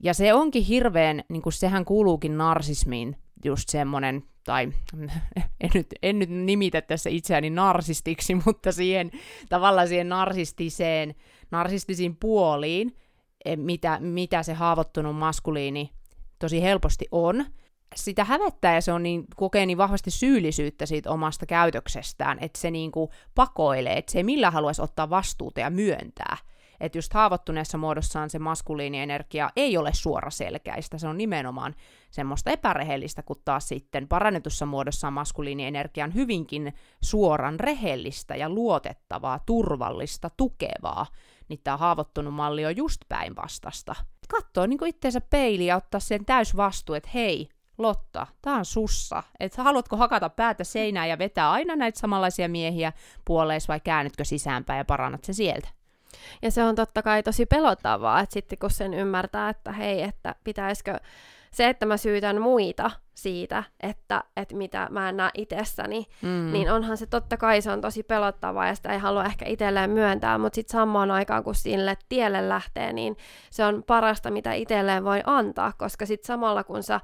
Ja 0.03 0.15
se 0.15 0.35
onkin 0.35 0.65
hirveän, 0.65 1.25
niin 1.29 1.43
kuin 1.43 1.53
sehän 1.53 1.85
kuuluukin 1.85 2.39
narsismiin, 2.39 3.17
just 3.45 3.69
semmoinen, 3.69 4.23
tai 4.45 4.73
en 5.61 5.71
nyt, 5.75 5.87
en 6.03 6.19
nyt 6.19 6.31
nimitä 6.31 6.83
tässä 6.83 7.11
itseäni 7.11 7.51
narsistiksi, 7.51 8.35
mutta 8.47 8.73
siihen 8.73 9.11
tavallaan 9.49 9.89
siihen 9.89 10.09
narsistiseen, 10.09 11.15
narsistisiin 11.51 12.17
puoliin, 12.17 12.97
e, 13.45 13.57
mitä, 13.57 13.99
mitä 14.01 14.43
se 14.43 14.55
haavoittunut 14.55 15.17
maskuliini 15.17 15.91
tosi 16.39 16.63
helposti 16.63 17.07
on, 17.11 17.45
sitä 17.97 18.25
hävettää 18.25 18.75
ja 18.75 18.81
se 18.81 18.93
on 18.93 19.03
niin, 19.03 19.25
kokee 19.37 19.67
niin 19.67 19.79
vahvasti 19.79 20.11
syyllisyyttä 20.11 20.87
siitä 20.87 21.11
omasta 21.11 21.47
käytöksestään, 21.47 22.39
että 22.41 22.61
se 22.61 22.71
niin 22.71 22.93
kuin 22.93 23.11
pakoilee, 23.35 23.99
että 23.99 24.13
se 24.13 24.19
ei 24.19 24.25
millään 24.25 24.53
haluaisi 24.53 24.83
ottaa 24.83 25.11
vastuuta 25.11 25.61
ja 25.61 25.71
myöntää. 25.71 26.37
Että 26.81 26.99
just 26.99 27.15
haavoittuneessa 27.15 27.79
muodossaan 27.79 28.31
se 28.31 28.39
maskuliinienergia 28.39 29.51
ei 29.57 29.77
ole 29.77 29.91
suoraselkäistä, 29.95 30.99
se 30.99 31.09
on 31.09 31.19
nimenomaan 31.19 31.75
semmoista 32.11 32.51
epärehellistä, 32.51 33.23
kun 33.23 33.37
taas 33.45 33.69
sitten 33.69 34.09
parannetussa 34.09 34.67
muodossaan 34.67 35.13
maskuliinienergia 35.13 36.05
on 36.05 36.15
hyvinkin 36.15 36.75
suoran 37.03 37.61
rehellistä 37.61 38.37
ja 38.37 38.49
luotettavaa, 38.49 39.39
turvallista, 39.47 40.31
tukevaa. 40.37 41.07
Niin 41.49 41.61
tämä 41.65 41.77
haavoittunut 41.77 42.35
malli 42.35 42.67
on 42.67 42.77
just 42.77 43.01
päinvastasta. 43.09 43.95
Katsoo 44.29 44.67
niin 44.67 44.87
itseensä 44.87 45.21
peiliä 45.21 45.67
ja 45.67 45.77
ottaa 45.77 46.01
sen 46.01 46.25
täysvastuu, 46.25 46.95
että 46.95 47.11
hei, 47.15 47.49
Lotta, 47.79 48.27
tää 48.43 48.55
on 48.55 48.65
sussa. 48.65 49.23
Et 49.41 49.57
haluatko 49.57 49.97
hakata 49.97 50.29
päätä 50.29 50.65
seinään 50.65 51.09
ja 51.09 51.19
vetää 51.19 51.51
aina 51.51 51.77
näitä 51.77 51.99
samanlaisia 51.99 52.49
miehiä 52.49 52.93
puoleis 53.25 53.69
vai 53.69 53.81
käännytkö 53.81 54.25
sisäänpäin 54.25 54.79
ja 54.79 54.85
parannat 54.85 55.25
se 55.25 55.33
sieltä? 55.33 55.69
Ja 56.43 56.51
se 56.51 56.65
on 56.65 56.75
totta 56.75 57.03
kai 57.03 57.23
tosi 57.23 57.47
pelottavaa, 57.47 58.21
että 58.21 58.33
sitten 58.33 58.59
kun 58.59 58.71
sen 58.71 58.95
ymmärtää, 58.95 59.49
että 59.49 59.73
hei, 59.73 60.03
että 60.03 60.35
pitäisikö 60.45 61.01
se, 61.51 61.69
että 61.69 61.87
mä 61.87 61.97
syytän 61.97 62.41
muita 62.41 62.91
siitä, 63.15 63.65
että, 63.81 64.25
että 64.37 64.55
mitä 64.55 64.89
mä 64.91 65.09
en 65.09 65.17
näe 65.17 65.31
itsessäni, 65.35 66.07
mm. 66.23 66.53
niin 66.53 66.73
onhan 66.73 66.97
se 66.97 67.07
totta 67.07 67.37
kai 67.37 67.63
se 67.63 67.71
on 67.71 67.81
tosi 67.81 68.03
pelottavaa 68.03 68.67
ja 68.67 68.75
sitä 68.75 68.93
ei 68.93 68.99
halua 68.99 69.25
ehkä 69.25 69.45
itselleen 69.45 69.91
myöntää, 69.91 70.39
mutta 70.39 70.55
sitten 70.55 70.73
samaan 70.73 71.11
aikaan 71.11 71.45
kun 71.45 71.55
sille 71.55 71.97
tielle 72.09 72.49
lähtee, 72.49 72.93
niin 72.93 73.17
se 73.51 73.65
on 73.65 73.83
parasta, 73.87 74.31
mitä 74.31 74.53
itselleen 74.53 75.05
voi 75.05 75.21
antaa, 75.27 75.73
koska 75.79 76.07
sitten 76.07 76.27
samalla 76.27 76.65
kun 76.65 76.83
sä 76.83 77.01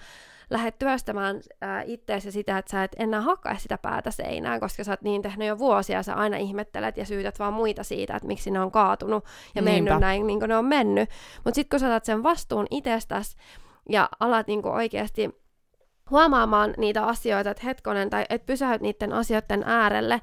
lähdet 0.52 0.78
työstämään 0.78 1.40
äh, 1.62 1.84
itteesi 1.86 2.32
sitä, 2.32 2.58
että 2.58 2.70
sä 2.70 2.84
et 2.84 2.96
enää 2.98 3.20
hakkaa 3.20 3.58
sitä 3.58 3.78
päätä 3.78 4.10
seinään, 4.10 4.60
koska 4.60 4.84
sä 4.84 4.92
oot 4.92 5.02
niin 5.02 5.22
tehnyt 5.22 5.48
jo 5.48 5.58
vuosia, 5.58 5.96
ja 5.96 6.02
sä 6.02 6.14
aina 6.14 6.36
ihmettelet 6.36 6.96
ja 6.96 7.04
syytät 7.04 7.38
vaan 7.38 7.52
muita 7.52 7.84
siitä, 7.84 8.16
että 8.16 8.26
miksi 8.26 8.50
ne 8.50 8.60
on 8.60 8.70
kaatunut 8.70 9.24
ja 9.54 9.62
Niinpä. 9.62 9.90
mennyt 9.90 10.00
näin, 10.00 10.26
niin 10.26 10.38
kuin 10.38 10.48
ne 10.48 10.56
on 10.56 10.64
mennyt. 10.64 11.10
Mutta 11.44 11.54
sitten 11.54 11.70
kun 11.70 11.80
sä 11.80 11.86
otat 11.86 12.04
sen 12.04 12.22
vastuun 12.22 12.66
itsestäsi 12.70 13.36
ja 13.88 14.08
alat 14.20 14.46
niin 14.46 14.62
kuin 14.62 14.74
oikeasti 14.74 15.42
huomaamaan 16.10 16.74
niitä 16.78 17.06
asioita, 17.06 17.50
että 17.50 17.62
hetkonen, 17.66 18.10
tai 18.10 18.24
että 18.28 18.46
pysähyt 18.46 18.82
niiden 18.82 19.12
asioiden 19.12 19.62
äärelle, 19.66 20.20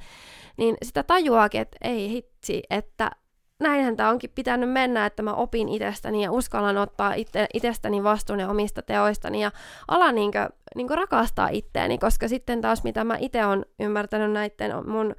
niin 0.57 0.77
sitä 0.83 1.03
tajuakin, 1.03 1.61
että 1.61 1.77
ei 1.81 2.09
hitsi, 2.09 2.63
että 2.69 3.11
näinhän 3.59 3.95
tämä 3.95 4.09
onkin 4.09 4.31
pitänyt 4.35 4.71
mennä, 4.71 5.05
että 5.05 5.23
mä 5.23 5.33
opin 5.33 5.69
itsestäni 5.69 6.23
ja 6.23 6.31
uskallan 6.31 6.77
ottaa 6.77 7.13
itse, 7.13 7.47
itsestäni 7.53 8.03
vastuun 8.03 8.39
ja 8.39 8.49
omista 8.49 8.81
teoistani 8.81 9.41
ja 9.41 9.51
ala 9.87 10.11
niinkö, 10.11 10.49
niinkö 10.75 10.95
rakastaa 10.95 11.49
itteeni, 11.51 11.97
koska 11.97 12.27
sitten 12.27 12.61
taas 12.61 12.83
mitä 12.83 13.03
mä 13.03 13.17
itse 13.19 13.45
on 13.45 13.65
ymmärtänyt 13.79 14.31
näiden 14.31 14.89
mun 14.89 15.15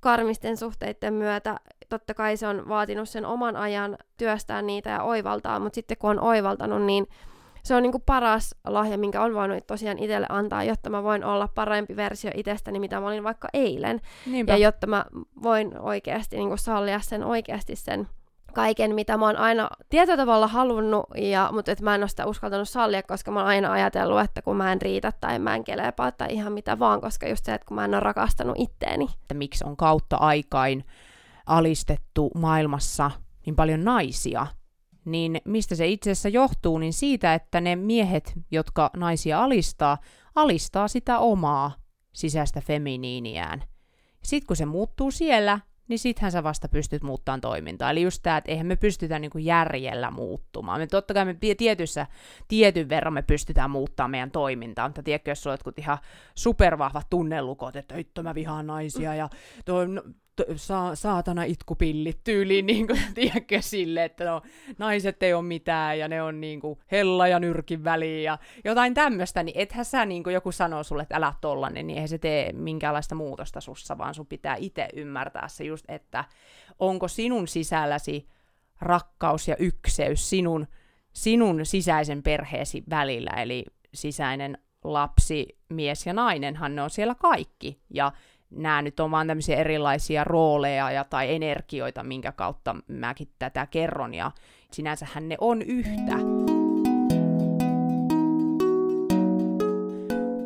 karmisten 0.00 0.56
suhteiden 0.56 1.14
myötä, 1.14 1.56
totta 1.88 2.14
kai 2.14 2.36
se 2.36 2.46
on 2.46 2.68
vaatinut 2.68 3.08
sen 3.08 3.26
oman 3.26 3.56
ajan 3.56 3.98
työstää 4.16 4.62
niitä 4.62 4.90
ja 4.90 5.02
oivaltaa, 5.02 5.58
mutta 5.58 5.74
sitten 5.74 5.96
kun 5.96 6.10
on 6.10 6.20
oivaltanut, 6.20 6.82
niin 6.82 7.06
se 7.62 7.74
on 7.74 7.82
niin 7.82 7.92
kuin 7.92 8.02
paras 8.06 8.54
lahja, 8.66 8.98
minkä 8.98 9.22
on 9.22 9.34
voinut 9.34 9.66
tosiaan 9.66 9.98
itselle 9.98 10.26
antaa, 10.28 10.64
jotta 10.64 10.90
mä 10.90 11.02
voin 11.02 11.24
olla 11.24 11.48
parempi 11.48 11.96
versio 11.96 12.30
itsestäni, 12.34 12.78
mitä 12.78 13.00
mä 13.00 13.06
olin 13.06 13.24
vaikka 13.24 13.48
eilen. 13.52 14.00
Niinpä. 14.26 14.52
Ja 14.52 14.56
jotta 14.56 14.86
mä 14.86 15.04
voin 15.42 15.78
oikeasti 15.78 16.36
niin 16.36 16.48
kuin 16.48 16.58
sallia 16.58 17.00
sen 17.00 17.24
oikeasti 17.24 17.76
sen 17.76 18.08
kaiken, 18.52 18.94
mitä 18.94 19.16
mä 19.16 19.26
oon 19.26 19.36
aina 19.36 19.70
tietyllä 19.88 20.16
tavalla 20.16 20.46
halunnut, 20.46 21.06
ja, 21.16 21.50
mutta 21.52 21.72
et 21.72 21.80
mä 21.80 21.94
en 21.94 22.02
ole 22.02 22.08
sitä 22.08 22.26
uskaltanut 22.26 22.68
sallia, 22.68 23.02
koska 23.02 23.30
mä 23.30 23.40
oon 23.40 23.48
aina 23.48 23.72
ajatellut, 23.72 24.20
että 24.20 24.42
kun 24.42 24.56
mä 24.56 24.72
en 24.72 24.82
riitä 24.82 25.12
tai 25.20 25.38
mä 25.38 25.54
en 25.54 25.64
kelepaa 25.64 26.12
tai 26.12 26.28
ihan 26.30 26.52
mitä 26.52 26.78
vaan, 26.78 27.00
koska 27.00 27.28
just 27.28 27.44
se, 27.44 27.54
että 27.54 27.66
kun 27.66 27.74
mä 27.74 27.84
en 27.84 27.94
ole 27.94 28.00
rakastanut 28.00 28.56
itteeni. 28.58 29.08
Että 29.22 29.34
miksi 29.34 29.64
on 29.64 29.76
kautta 29.76 30.16
aikain 30.16 30.84
alistettu 31.46 32.30
maailmassa 32.34 33.10
niin 33.46 33.56
paljon 33.56 33.84
naisia, 33.84 34.46
niin 35.04 35.40
mistä 35.44 35.74
se 35.74 35.86
itse 35.86 36.10
asiassa 36.10 36.28
johtuu, 36.28 36.78
niin 36.78 36.92
siitä, 36.92 37.34
että 37.34 37.60
ne 37.60 37.76
miehet, 37.76 38.32
jotka 38.50 38.90
naisia 38.96 39.44
alistaa, 39.44 39.98
alistaa 40.34 40.88
sitä 40.88 41.18
omaa 41.18 41.72
sisäistä 42.12 42.60
feminiiniään. 42.60 43.62
Sitten 44.22 44.46
kun 44.46 44.56
se 44.56 44.66
muuttuu 44.66 45.10
siellä, 45.10 45.60
niin 45.88 45.98
sittenhän 45.98 46.32
sä 46.32 46.42
vasta 46.42 46.68
pystyt 46.68 47.02
muuttamaan 47.02 47.40
toimintaa. 47.40 47.90
Eli 47.90 48.02
just 48.02 48.22
tämä, 48.22 48.36
että 48.36 48.50
eihän 48.50 48.66
me 48.66 48.76
pystytä 48.76 49.18
niinku 49.18 49.38
järjellä 49.38 50.10
muuttumaan. 50.10 50.80
Me 50.80 50.86
totta 50.86 51.14
kai 51.14 51.24
me 51.24 51.36
tietyssä, 51.56 52.06
tietyn 52.48 52.88
verran 52.88 53.12
me 53.12 53.22
pystytään 53.22 53.70
muuttamaan 53.70 54.10
meidän 54.10 54.30
toimintaa, 54.30 54.88
mutta 54.88 55.02
tiedätkö, 55.02 55.30
jos 55.30 55.42
sulla 55.42 55.56
on 55.66 55.72
ihan 55.76 55.98
supervahvat 56.34 57.06
tunnelukot, 57.10 57.76
että 57.76 57.96
itto 57.96 58.22
mä 58.22 58.34
vihaan 58.34 58.66
naisia 58.66 59.14
ja 59.14 59.28
toi, 59.64 59.88
no, 59.88 60.02
sa- 60.56 60.94
saatana 60.94 61.44
itkupillit 61.44 62.20
tyyliin, 62.24 62.66
niin 62.72 62.86
kuin, 62.86 63.00
tiedätkö, 63.14 63.62
sille, 63.62 64.04
että 64.04 64.24
no, 64.24 64.42
naiset 64.78 65.22
ei 65.22 65.34
ole 65.34 65.42
mitään 65.42 65.98
ja 65.98 66.08
ne 66.08 66.22
on 66.22 66.40
niin 66.40 66.60
kuin, 66.60 66.78
hella 66.92 67.28
ja 67.28 67.38
nyrkin 67.38 67.84
väliin 67.84 68.24
ja 68.24 68.38
jotain 68.64 68.94
tämmöistä, 68.94 69.42
niin 69.42 69.58
ethän 69.58 69.84
sä 69.84 70.06
niin 70.06 70.22
kuin 70.22 70.34
joku 70.34 70.52
sanoo 70.52 70.82
sulle, 70.82 71.02
että 71.02 71.16
älä 71.16 71.34
tollanen, 71.40 71.86
niin 71.86 71.94
eihän 71.94 72.08
se 72.08 72.18
tee 72.18 72.52
minkäänlaista 72.52 73.14
muutosta 73.14 73.60
sussa, 73.60 73.98
vaan 73.98 74.14
sun 74.14 74.26
pitää 74.26 74.56
itse 74.58 74.88
ymmärtää 74.96 75.48
se 75.48 75.64
just, 75.64 75.84
että 75.88 76.24
onko 76.78 77.08
sinun 77.08 77.48
sisälläsi 77.48 78.28
rakkaus 78.80 79.48
ja 79.48 79.56
ykseys 79.56 80.30
sinun, 80.30 80.66
sinun 81.12 81.66
sisäisen 81.66 82.22
perheesi 82.22 82.82
välillä, 82.90 83.30
eli 83.30 83.64
sisäinen 83.94 84.58
lapsi, 84.84 85.58
mies 85.68 86.06
ja 86.06 86.12
nainenhan 86.12 86.76
ne 86.76 86.82
on 86.82 86.90
siellä 86.90 87.14
kaikki, 87.14 87.80
ja 87.90 88.12
nämä 88.56 88.82
nyt 88.82 89.00
on 89.00 89.10
vaan 89.10 89.26
tämmöisiä 89.26 89.56
erilaisia 89.56 90.24
rooleja 90.24 90.90
ja, 90.90 91.04
tai 91.04 91.34
energioita, 91.34 92.02
minkä 92.02 92.32
kautta 92.32 92.76
mäkin 92.88 93.28
tätä 93.38 93.66
kerron, 93.66 94.14
ja 94.14 94.30
sinänsähän 94.70 95.28
ne 95.28 95.36
on 95.40 95.62
yhtä. 95.62 96.16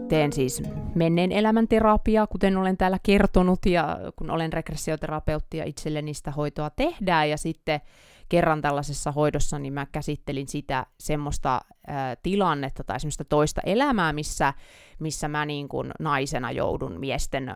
Teen 0.08 0.32
siis 0.32 0.62
menneen 0.94 1.32
elämän 1.32 1.68
terapiaa, 1.68 2.26
kuten 2.26 2.56
olen 2.56 2.76
täällä 2.76 2.98
kertonut, 3.02 3.66
ja 3.66 3.98
kun 4.16 4.30
olen 4.30 4.52
regressioterapeutti 4.52 5.56
ja 5.56 5.64
itselleni 5.64 6.14
sitä 6.14 6.30
hoitoa 6.30 6.70
tehdään, 6.70 7.30
ja 7.30 7.36
sitten 7.36 7.80
kerran 8.28 8.62
tällaisessa 8.62 9.12
hoidossa, 9.12 9.58
niin 9.58 9.72
mä 9.72 9.86
käsittelin 9.92 10.48
sitä 10.48 10.86
semmoista 11.00 11.60
ää, 11.86 12.16
tilannetta 12.22 12.84
tai 12.84 13.00
semmoista 13.00 13.24
toista 13.24 13.60
elämää, 13.66 14.12
missä, 14.12 14.54
missä 14.98 15.28
mä 15.28 15.46
niin 15.46 15.68
kuin 15.68 15.92
naisena 16.00 16.52
joudun 16.52 17.00
miesten 17.00 17.54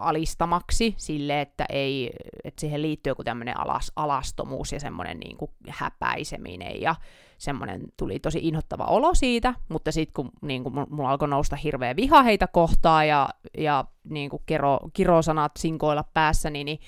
alistamaksi 0.00 0.94
sille, 0.96 1.40
että, 1.40 1.66
ei, 1.68 2.10
että 2.44 2.60
siihen 2.60 2.82
liittyy 2.82 3.10
joku 3.10 3.24
tämmöinen 3.24 3.60
alas, 3.60 3.92
alastomuus 3.96 4.72
ja 4.72 4.80
semmoinen 4.80 5.20
niin 5.20 5.36
kuin 5.36 5.50
häpäiseminen 5.68 6.80
ja 6.80 6.94
semmoinen 7.38 7.82
tuli 7.96 8.18
tosi 8.18 8.38
inhottava 8.42 8.84
olo 8.84 9.14
siitä, 9.14 9.54
mutta 9.68 9.92
sitten 9.92 10.14
kun 10.14 10.30
niin 10.42 10.62
kuin 10.62 10.74
mulla 10.90 11.10
alkoi 11.10 11.28
nousta 11.28 11.56
hirveä 11.56 11.96
viha 11.96 12.22
heitä 12.22 12.46
kohtaan 12.46 13.08
ja, 13.08 13.28
ja 13.58 13.84
niin 14.04 14.30
kuin 14.30 14.42
kero, 14.46 14.78
kirosanat 14.92 15.52
sinkoilla 15.58 16.04
päässä, 16.14 16.50
niin, 16.50 16.64
niin 16.64 16.78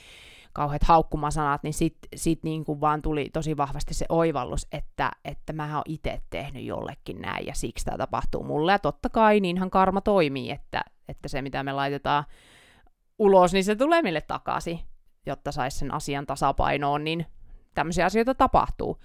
kauheat 0.52 0.82
haukkumasanat, 0.82 1.62
niin 1.62 1.74
sitten 1.74 2.08
sit 2.16 2.42
niin 2.42 2.64
kuin 2.64 2.80
vaan 2.80 3.02
tuli 3.02 3.30
tosi 3.32 3.56
vahvasti 3.56 3.94
se 3.94 4.06
oivallus, 4.08 4.66
että, 4.72 5.10
että 5.24 5.52
mä 5.52 5.74
oon 5.74 5.82
itse 5.88 6.20
tehnyt 6.30 6.64
jollekin 6.64 7.20
näin 7.20 7.46
ja 7.46 7.54
siksi 7.54 7.84
tämä 7.84 7.98
tapahtuu 7.98 8.44
mulle. 8.44 8.72
Ja 8.72 8.78
totta 8.78 9.08
kai 9.08 9.40
niinhän 9.40 9.70
karma 9.70 10.00
toimii, 10.00 10.50
että, 10.50 10.84
että 11.08 11.28
se 11.28 11.42
mitä 11.42 11.62
me 11.62 11.72
laitetaan 11.72 12.24
ulos, 13.20 13.52
niin 13.52 13.64
se 13.64 13.76
tulee 13.76 14.02
meille 14.02 14.20
takaisin, 14.20 14.80
jotta 15.26 15.52
saisi 15.52 15.78
sen 15.78 15.94
asian 15.94 16.26
tasapainoon, 16.26 17.04
niin 17.04 17.26
tämmöisiä 17.74 18.06
asioita 18.06 18.34
tapahtuu. 18.34 19.00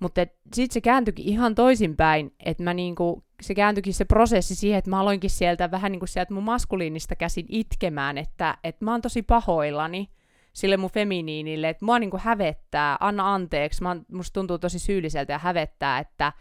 Mutta 0.00 0.20
sitten 0.54 0.74
se 0.74 0.80
kääntyikin 0.80 1.26
ihan 1.26 1.54
toisinpäin, 1.54 2.34
että 2.44 2.74
niinku, 2.74 3.24
se 3.42 3.54
kääntyikin 3.54 3.94
se 3.94 4.04
prosessi 4.04 4.54
siihen, 4.54 4.78
että 4.78 4.90
mä 4.90 5.00
aloinkin 5.00 5.30
sieltä 5.30 5.70
vähän 5.70 5.92
niin 5.92 6.00
kuin 6.00 6.08
sieltä 6.08 6.34
mun 6.34 6.42
maskuliinista 6.42 7.16
käsin 7.16 7.46
itkemään, 7.48 8.18
että, 8.18 8.58
että 8.64 8.84
mä 8.84 8.90
oon 8.90 9.02
tosi 9.02 9.22
pahoillani 9.22 10.10
sille 10.52 10.76
mun 10.76 10.90
feminiinille, 10.90 11.68
että 11.68 11.84
mua 11.84 11.98
niinku 11.98 12.18
hävettää, 12.20 12.96
anna 13.00 13.34
anteeksi, 13.34 13.82
mä 13.82 13.88
oon, 13.88 14.04
musta 14.12 14.34
tuntuu 14.34 14.58
tosi 14.58 14.78
syylliseltä 14.78 15.32
ja 15.32 15.38
hävettää, 15.38 15.98
että, 15.98 16.32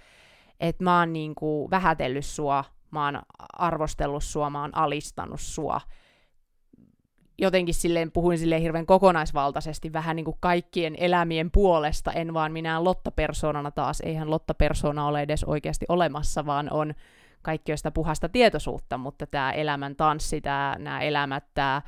että 0.60 0.84
mä 0.84 1.00
oon 1.00 1.14
niinku 1.14 1.68
vähätellyt 1.72 2.26
sua, 2.26 2.64
mä 2.92 3.06
oon 3.06 3.22
arvostellut 3.54 4.24
sua, 4.24 4.50
mä 4.50 4.62
oon 4.62 4.78
alistanut 4.78 5.42
sua, 5.42 5.82
jotenkin 7.38 7.76
silleen 7.76 8.12
puhuin 8.12 8.38
silleen 8.38 8.62
hirveän 8.62 8.86
kokonaisvaltaisesti 8.86 9.94
vähän 9.94 10.16
niin 10.16 10.26
kuin 10.26 10.38
kaikkien 10.40 10.96
elämien 10.98 11.52
puolesta, 11.52 12.12
en 12.12 12.34
vaan 12.34 12.52
minä 12.52 12.84
Lotta-persoonana 12.84 13.72
taas. 13.72 14.02
Eihän 14.02 14.30
Lotta-persoona 14.30 15.08
ole 15.08 15.22
edes 15.22 15.44
oikeasti 15.44 15.86
olemassa, 15.90 16.46
vaan 16.46 16.72
on 16.72 16.94
kaikki 17.42 17.78
sitä 17.78 17.92
puhasta 17.92 18.30
tietoisuutta, 18.30 18.98
mutta 18.98 19.28
tämä 19.28 19.52
elämän 19.52 19.96
tanssi, 19.96 20.42
tämä, 20.42 20.76
nämä 20.80 21.02
elämät, 21.02 21.44
tämä 21.54 21.82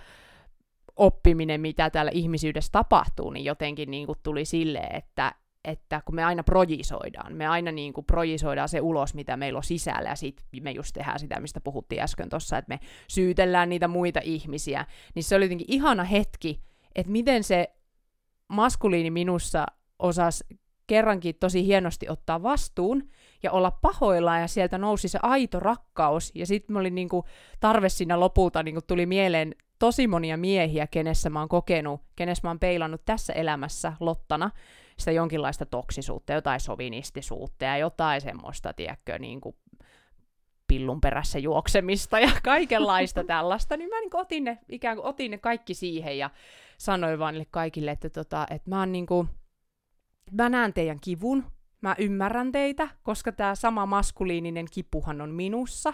oppiminen, 0.96 1.62
mitä 1.62 1.90
täällä 1.90 2.12
ihmisyydessä 2.14 2.72
tapahtuu, 2.72 3.30
niin 3.30 3.46
jotenkin 3.46 3.92
niin 3.92 4.06
kuin 4.06 4.20
tuli 4.24 4.46
silleen, 4.46 4.96
että, 4.96 5.36
että 5.68 6.02
kun 6.06 6.16
me 6.16 6.24
aina 6.24 6.44
projisoidaan, 6.44 7.36
me 7.36 7.48
aina 7.48 7.72
niin 7.72 7.94
kuin 7.94 8.06
projisoidaan 8.06 8.70
se 8.70 8.82
ulos, 8.82 9.14
mitä 9.14 9.38
meillä 9.38 9.58
on 9.58 9.64
sisällä, 9.64 10.10
ja 10.10 10.16
sitten 10.16 10.64
me 10.64 10.72
just 10.72 10.94
tehdään 10.94 11.20
sitä, 11.20 11.40
mistä 11.40 11.62
puhuttiin 11.62 12.02
äsken 12.02 12.30
tuossa, 12.30 12.58
että 12.58 12.70
me 12.70 12.80
syytellään 13.08 13.70
niitä 13.70 13.88
muita 13.88 14.20
ihmisiä, 14.24 14.86
niin 15.16 15.24
se 15.24 15.36
oli 15.36 15.46
jotenkin 15.46 15.68
ihana 15.70 16.04
hetki, 16.04 16.62
että 16.96 17.12
miten 17.12 17.44
se 17.44 17.76
maskuliini 18.48 19.12
minussa 19.12 19.66
osasi 20.00 20.44
kerrankin 20.88 21.36
tosi 21.40 21.66
hienosti 21.66 22.10
ottaa 22.10 22.44
vastuun 22.44 23.10
ja 23.44 23.52
olla 23.52 23.72
pahoillaan, 23.72 24.42
ja 24.42 24.48
sieltä 24.48 24.78
nousi 24.78 25.08
se 25.08 25.20
aito 25.24 25.60
rakkaus, 25.60 26.32
ja 26.36 26.46
sitten 26.46 26.74
mä 26.74 26.80
olin 26.80 26.96
niinku, 26.96 27.26
tarve 27.60 27.90
siinä 27.90 28.20
lopulta 28.20 28.64
niinku, 28.64 28.82
tuli 28.82 29.06
mieleen 29.06 29.56
tosi 29.80 30.08
monia 30.08 30.38
miehiä, 30.38 30.88
kenessä 30.88 31.30
mä 31.30 31.40
oon 31.40 31.50
kokenut, 31.50 32.02
kenessä 32.16 32.42
mä 32.44 32.50
oon 32.50 32.60
peilannut 32.60 33.06
tässä 33.06 33.34
elämässä 33.34 33.94
Lottana, 34.00 34.52
sitä 35.00 35.12
jonkinlaista 35.12 35.66
toksisuutta, 35.66 36.34
jotain 36.34 36.60
sovinistisuutta 36.60 37.66
ja 37.66 37.78
jotain 37.78 38.22
semmoista, 38.22 38.74
tiedätkö, 38.74 39.20
niin 39.20 39.42
kuin 39.42 39.56
pillun 40.68 41.02
perässä 41.02 41.40
juoksemista 41.40 42.20
ja 42.20 42.32
kaikenlaista 42.44 43.24
tällaista, 43.34 43.78
niin 43.78 43.90
mä 43.90 44.00
niin 44.02 44.16
otin 44.16 44.44
ne, 44.44 44.60
ikään 44.70 44.98
kuin 44.98 45.06
otin 45.06 45.32
ne 45.32 45.38
kaikki 45.38 45.74
siihen 45.74 46.18
ja 46.18 46.30
sanoin 46.78 47.20
vaan 47.20 47.34
niille 47.34 47.48
kaikille, 47.52 47.92
että, 47.92 48.10
tota, 48.10 48.48
että 48.50 48.70
mä, 48.70 48.86
niin 48.86 49.06
kuin, 49.06 49.30
mä 50.32 50.50
näen 50.50 50.74
teidän 50.74 51.00
kivun, 51.02 51.44
mä 51.82 51.96
ymmärrän 52.00 52.52
teitä, 52.52 52.88
koska 53.04 53.32
tämä 53.32 53.56
sama 53.56 53.86
maskuliininen 53.86 54.66
kipuhan 54.72 55.22
on 55.22 55.30
minussa. 55.30 55.94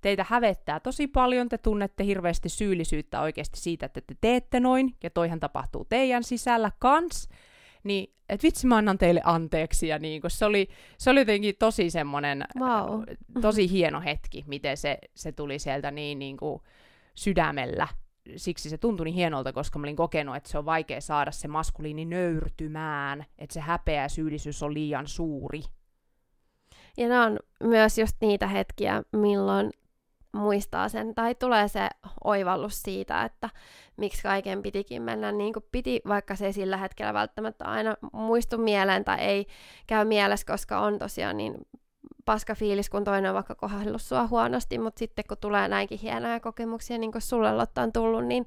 Teitä 0.00 0.26
hävettää 0.28 0.80
tosi 0.80 1.06
paljon, 1.06 1.48
te 1.48 1.58
tunnette 1.58 2.04
hirveästi 2.04 2.48
syyllisyyttä 2.48 3.20
oikeasti 3.20 3.60
siitä, 3.60 3.86
että 3.86 4.00
te 4.00 4.14
teette 4.20 4.60
noin, 4.60 4.96
ja 5.02 5.10
toihan 5.10 5.40
tapahtuu 5.40 5.84
teidän 5.84 6.24
sisällä 6.24 6.70
kans 6.78 7.28
niin 7.84 8.14
et 8.28 8.42
vitsi 8.42 8.66
mä 8.66 8.76
annan 8.76 8.98
teille 8.98 9.20
anteeksi 9.24 9.88
ja 9.88 9.98
niin, 9.98 10.22
se, 10.28 10.44
oli, 10.44 10.68
se 10.98 11.10
oli 11.10 11.20
jotenkin 11.20 11.54
tosi 11.58 11.90
semmoinen, 11.90 12.44
wow. 12.60 13.02
tosi 13.40 13.70
hieno 13.70 14.00
hetki, 14.00 14.44
miten 14.46 14.76
se, 14.76 14.98
se 15.14 15.32
tuli 15.32 15.58
sieltä 15.58 15.90
niin, 15.90 16.18
niin 16.18 16.36
kuin 16.36 16.62
sydämellä. 17.14 17.88
Siksi 18.36 18.70
se 18.70 18.78
tuntui 18.78 19.04
niin 19.04 19.14
hienolta, 19.14 19.52
koska 19.52 19.78
mä 19.78 19.84
olin 19.84 19.96
kokenut, 19.96 20.36
että 20.36 20.48
se 20.48 20.58
on 20.58 20.64
vaikea 20.64 21.00
saada 21.00 21.30
se 21.30 21.48
maskuliini 21.48 22.04
nöyrtymään, 22.04 23.24
että 23.38 23.54
se 23.54 23.60
häpeä 23.60 24.02
ja 24.02 24.08
syyllisyys 24.08 24.62
on 24.62 24.74
liian 24.74 25.08
suuri. 25.08 25.62
Ja 26.96 27.08
nämä 27.08 27.24
on 27.24 27.38
myös 27.62 27.98
just 27.98 28.16
niitä 28.20 28.46
hetkiä, 28.46 29.02
milloin 29.12 29.70
muistaa 30.34 30.88
sen, 30.88 31.14
tai 31.14 31.34
tulee 31.34 31.68
se 31.68 31.88
oivallus 32.24 32.82
siitä, 32.82 33.22
että 33.24 33.50
miksi 33.96 34.22
kaiken 34.22 34.62
pitikin 34.62 35.02
mennä 35.02 35.32
niin 35.32 35.52
kuin 35.52 35.64
piti, 35.72 36.00
vaikka 36.08 36.36
se 36.36 36.46
ei 36.46 36.52
sillä 36.52 36.76
hetkellä 36.76 37.14
välttämättä 37.14 37.64
aina 37.64 37.96
muistu 38.12 38.58
mieleen 38.58 39.04
tai 39.04 39.18
ei 39.18 39.46
käy 39.86 40.04
mielessä, 40.04 40.46
koska 40.46 40.80
on 40.80 40.98
tosiaan 40.98 41.36
niin 41.36 41.54
paska 42.24 42.54
fiilis, 42.54 42.90
kun 42.90 43.04
toinen 43.04 43.30
on 43.30 43.34
vaikka 43.34 43.54
kohdellut 43.54 44.02
sua 44.02 44.26
huonosti, 44.26 44.78
mutta 44.78 44.98
sitten 44.98 45.24
kun 45.28 45.36
tulee 45.40 45.68
näinkin 45.68 45.98
hienoja 45.98 46.40
kokemuksia, 46.40 46.98
niin 46.98 47.12
kuin 47.12 47.22
sulle 47.22 47.56
Lotta 47.56 47.82
on 47.82 47.92
tullut, 47.92 48.24
niin 48.24 48.46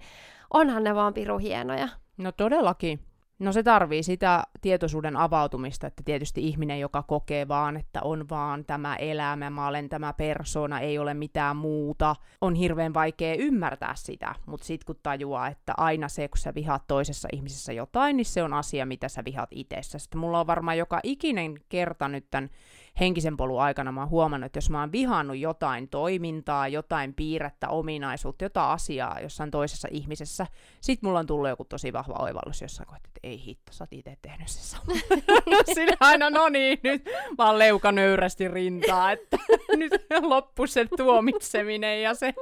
onhan 0.53 0.83
ne 0.83 0.95
vaan 0.95 1.13
piru 1.13 1.37
hienoja. 1.37 1.87
No 2.17 2.31
todellakin. 2.31 2.99
No 3.39 3.51
se 3.51 3.63
tarvii 3.63 4.03
sitä 4.03 4.43
tietoisuuden 4.61 5.17
avautumista, 5.17 5.87
että 5.87 6.03
tietysti 6.05 6.47
ihminen, 6.47 6.79
joka 6.79 7.03
kokee 7.03 7.47
vaan, 7.47 7.77
että 7.77 8.01
on 8.01 8.29
vaan 8.29 8.65
tämä 8.65 8.95
elämä, 8.95 9.49
mä 9.49 9.67
olen 9.67 9.89
tämä 9.89 10.13
persona, 10.13 10.79
ei 10.79 10.99
ole 10.99 11.13
mitään 11.13 11.57
muuta, 11.57 12.15
on 12.41 12.55
hirveän 12.55 12.93
vaikea 12.93 13.35
ymmärtää 13.35 13.95
sitä, 13.95 14.35
mutta 14.45 14.65
sitten 14.65 14.85
kun 14.85 14.99
tajuaa, 15.03 15.47
että 15.47 15.73
aina 15.77 16.09
se, 16.09 16.27
kun 16.27 16.37
sä 16.37 16.55
vihaat 16.55 16.83
toisessa 16.87 17.27
ihmisessä 17.33 17.73
jotain, 17.73 18.17
niin 18.17 18.25
se 18.25 18.43
on 18.43 18.53
asia, 18.53 18.85
mitä 18.85 19.09
sä 19.09 19.25
vihaat 19.25 19.49
itsessä. 19.51 19.99
Sitten 19.99 20.19
mulla 20.19 20.39
on 20.39 20.47
varmaan 20.47 20.77
joka 20.77 20.99
ikinen 21.03 21.59
kerta 21.69 22.07
nyt 22.07 22.25
tämän 22.31 22.49
henkisen 22.99 23.37
polun 23.37 23.61
aikana 23.61 23.91
mä 23.91 24.01
oon 24.01 24.09
huomannut, 24.09 24.45
että 24.45 24.57
jos 24.57 24.69
mä 24.69 24.79
oon 24.79 24.91
vihannut 24.91 25.37
jotain 25.37 25.89
toimintaa, 25.89 26.67
jotain 26.67 27.13
piirrettä, 27.13 27.69
ominaisuutta, 27.69 28.45
jotain 28.45 28.69
asiaa 28.69 29.19
jossain 29.19 29.51
toisessa 29.51 29.87
ihmisessä, 29.91 30.47
sit 30.81 31.01
mulla 31.01 31.19
on 31.19 31.27
tullut 31.27 31.49
joku 31.49 31.65
tosi 31.65 31.93
vahva 31.93 32.15
oivallus 32.19 32.61
jossain 32.61 32.87
kohtaa, 32.87 33.07
että 33.07 33.19
ei 33.23 33.45
hitto, 33.45 33.73
sä 33.73 33.83
oot 33.83 33.93
itse 33.93 34.17
tehnyt 34.21 34.47
sen 34.47 34.63
sama. 34.63 34.99
Sinä 35.73 35.93
aina, 35.99 36.29
no 36.29 36.49
niin, 36.49 36.79
nyt 36.83 37.09
mä 37.37 37.47
oon 37.47 37.59
leuka 37.59 37.91
nöyrästi 37.91 38.47
rintaa, 38.47 39.11
että 39.11 39.37
nyt 39.77 39.91
loppu 40.21 40.67
se 40.67 40.85
tuomitseminen 40.97 42.01
ja 42.01 42.13
se, 42.13 42.33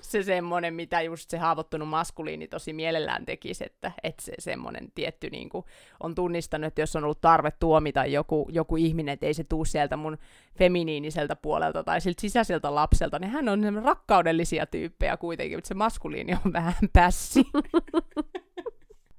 se 0.00 0.22
semmonen, 0.22 0.74
mitä 0.74 1.02
just 1.02 1.30
se 1.30 1.38
haavoittunut 1.38 1.88
maskuliini 1.88 2.48
tosi 2.48 2.72
mielellään 2.72 3.26
tekisi, 3.26 3.64
että, 3.66 3.92
että 4.02 4.22
se 4.22 4.32
semmonen 4.38 4.92
tietty 4.94 5.30
niin 5.30 5.48
kuin, 5.48 5.64
on 6.00 6.14
tunnistanut, 6.14 6.66
että 6.68 6.82
jos 6.82 6.96
on 6.96 7.04
ollut 7.04 7.20
tarve 7.20 7.50
tuomita 7.50 8.06
joku, 8.06 8.48
joku 8.52 8.76
ihminen, 8.76 9.12
että 9.12 9.26
ei 9.26 9.34
se 9.34 9.44
tuu 9.44 9.64
sieltä 9.64 9.96
mun 10.00 10.18
feminiiniseltä 10.58 11.36
puolelta 11.36 11.84
tai 11.84 12.00
siltä 12.00 12.20
sisäiseltä 12.20 12.74
lapselta, 12.74 13.18
niin 13.18 13.30
hän 13.30 13.48
on 13.48 13.82
rakkaudellisia 13.84 14.66
tyyppejä 14.66 15.16
kuitenkin, 15.16 15.58
mutta 15.58 15.68
se 15.68 15.74
maskuliini 15.74 16.32
on 16.44 16.52
vähän 16.58 16.74
pässi. 16.92 17.44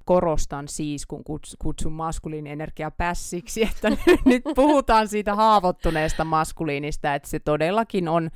Korostan 0.06 0.68
siis, 0.68 1.06
kun 1.06 1.24
kutsun 1.60 1.92
maskuliinienergia 1.92 2.92
pässiksi, 2.92 3.64
että 3.72 3.90
nyt 4.26 4.44
puhutaan 4.56 5.08
siitä 5.08 5.36
haavoittuneesta 5.36 6.24
maskuliinista, 6.24 7.16
että 7.16 7.30
se 7.30 7.40
todellakin 7.40 8.08
on 8.08 8.30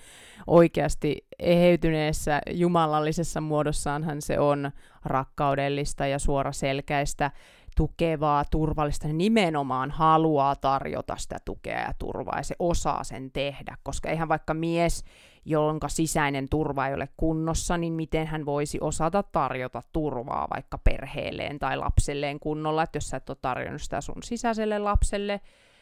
oikeasti 0.47 1.25
eheytyneessä 1.39 2.41
jumalallisessa 2.51 3.41
muodossaanhan 3.41 4.21
se 4.21 4.39
on 4.39 4.71
rakkaudellista 5.05 6.07
ja 6.07 6.19
suoraselkäistä 6.19 7.31
tukevaa, 7.75 8.45
turvallista, 8.51 9.07
niin 9.07 9.17
nimenomaan 9.17 9.91
haluaa 9.91 10.55
tarjota 10.55 11.17
sitä 11.17 11.37
tukea 11.45 11.79
ja 11.79 11.93
turvaa, 11.99 12.37
ja 12.37 12.43
se 12.43 12.55
osaa 12.59 13.03
sen 13.03 13.31
tehdä, 13.31 13.77
koska 13.83 14.09
eihän 14.09 14.29
vaikka 14.29 14.53
mies, 14.53 15.03
jonka 15.45 15.87
sisäinen 15.87 16.49
turva 16.49 16.87
ei 16.87 16.93
ole 16.93 17.09
kunnossa, 17.17 17.77
niin 17.77 17.93
miten 17.93 18.27
hän 18.27 18.45
voisi 18.45 18.77
osata 18.81 19.23
tarjota 19.23 19.81
turvaa 19.91 20.47
vaikka 20.53 20.77
perheelleen 20.77 21.59
tai 21.59 21.77
lapselleen 21.77 22.39
kunnolla, 22.39 22.83
että 22.83 22.97
jos 22.97 23.09
sä 23.09 23.17
et 23.17 23.29
ole 23.29 23.37
tarjonnut 23.41 23.81
sitä 23.81 24.01
sun 24.01 24.23
sisäiselle 24.23 24.79
lapselle, 24.79 25.41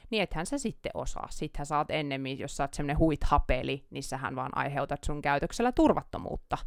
niin 0.09 0.23
ethän 0.23 0.45
sä 0.45 0.57
sitten 0.57 0.91
osaa. 0.93 1.27
Sittenhän 1.29 1.65
sä 1.65 1.77
oot 1.77 1.91
ennemmin, 1.91 2.39
jos 2.39 2.57
sä 2.57 2.63
oot 2.63 2.73
semmonen 2.73 2.97
huithapeli, 2.97 3.87
niin 3.89 4.03
sähän 4.03 4.35
vaan 4.35 4.57
aiheutat 4.57 5.03
sun 5.03 5.21
käytöksellä 5.21 5.71
turvattomuutta. 5.71 6.57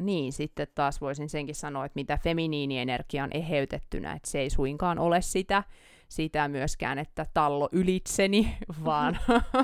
Niin, 0.00 0.32
sitten 0.32 0.66
taas 0.74 1.00
voisin 1.00 1.28
senkin 1.28 1.54
sanoa, 1.54 1.84
että 1.84 1.96
mitä 1.96 2.18
feminiinienergia 2.18 3.24
on 3.24 3.30
eheytettynä, 3.32 4.12
että 4.12 4.30
se 4.30 4.40
ei 4.40 4.50
suinkaan 4.50 4.98
ole 4.98 5.22
sitä, 5.22 5.64
sitä 6.08 6.48
myöskään, 6.48 6.98
että 6.98 7.26
tallo 7.34 7.68
ylitseni, 7.72 8.56
vaan 8.84 9.18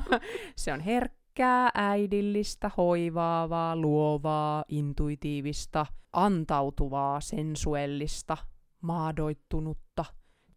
se 0.57 0.73
on 0.73 0.81
herkkä 0.81 1.27
herkkää, 1.39 1.71
äidillistä, 1.75 2.71
hoivaavaa, 2.77 3.77
luovaa, 3.77 4.65
intuitiivista, 4.69 5.87
antautuvaa, 6.13 7.21
sensuellista, 7.21 8.37
maadoittunutta, 8.81 10.05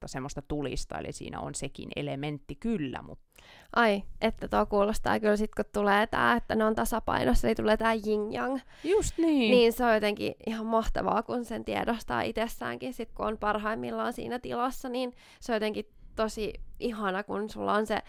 semmoista 0.07 0.41
tulista, 0.41 0.97
eli 0.97 1.11
siinä 1.11 1.39
on 1.39 1.55
sekin 1.55 1.89
elementti 1.95 2.55
kyllä, 2.55 3.01
mutta 3.01 3.29
Ai, 3.75 4.03
että 4.21 4.47
tuo 4.47 4.65
kuulostaa 4.65 5.19
kyllä 5.19 5.37
sit, 5.37 5.55
kun 5.55 5.65
tulee 5.73 6.07
tää, 6.07 6.35
että 6.35 6.55
ne 6.55 6.65
on 6.65 6.75
tasapainossa, 6.75 7.47
niin 7.47 7.57
tulee 7.57 7.77
tää 7.77 7.93
yin 7.93 8.33
yang. 8.33 8.59
Just 8.83 9.17
niin. 9.17 9.51
Niin 9.51 9.73
se 9.73 9.85
on 9.85 9.93
jotenkin 9.93 10.35
ihan 10.47 10.65
mahtavaa, 10.65 11.23
kun 11.23 11.45
sen 11.45 11.65
tiedostaa 11.65 12.21
itsessäänkin, 12.21 12.93
sit 12.93 13.11
kun 13.11 13.25
on 13.25 13.37
parhaimmillaan 13.37 14.13
siinä 14.13 14.39
tilassa, 14.39 14.89
niin 14.89 15.13
se 15.39 15.51
on 15.51 15.55
jotenkin 15.55 15.85
tosi 16.15 16.53
ihana, 16.79 17.23
kun 17.23 17.49
sulla 17.49 17.73
on 17.73 17.85
se 17.85 17.99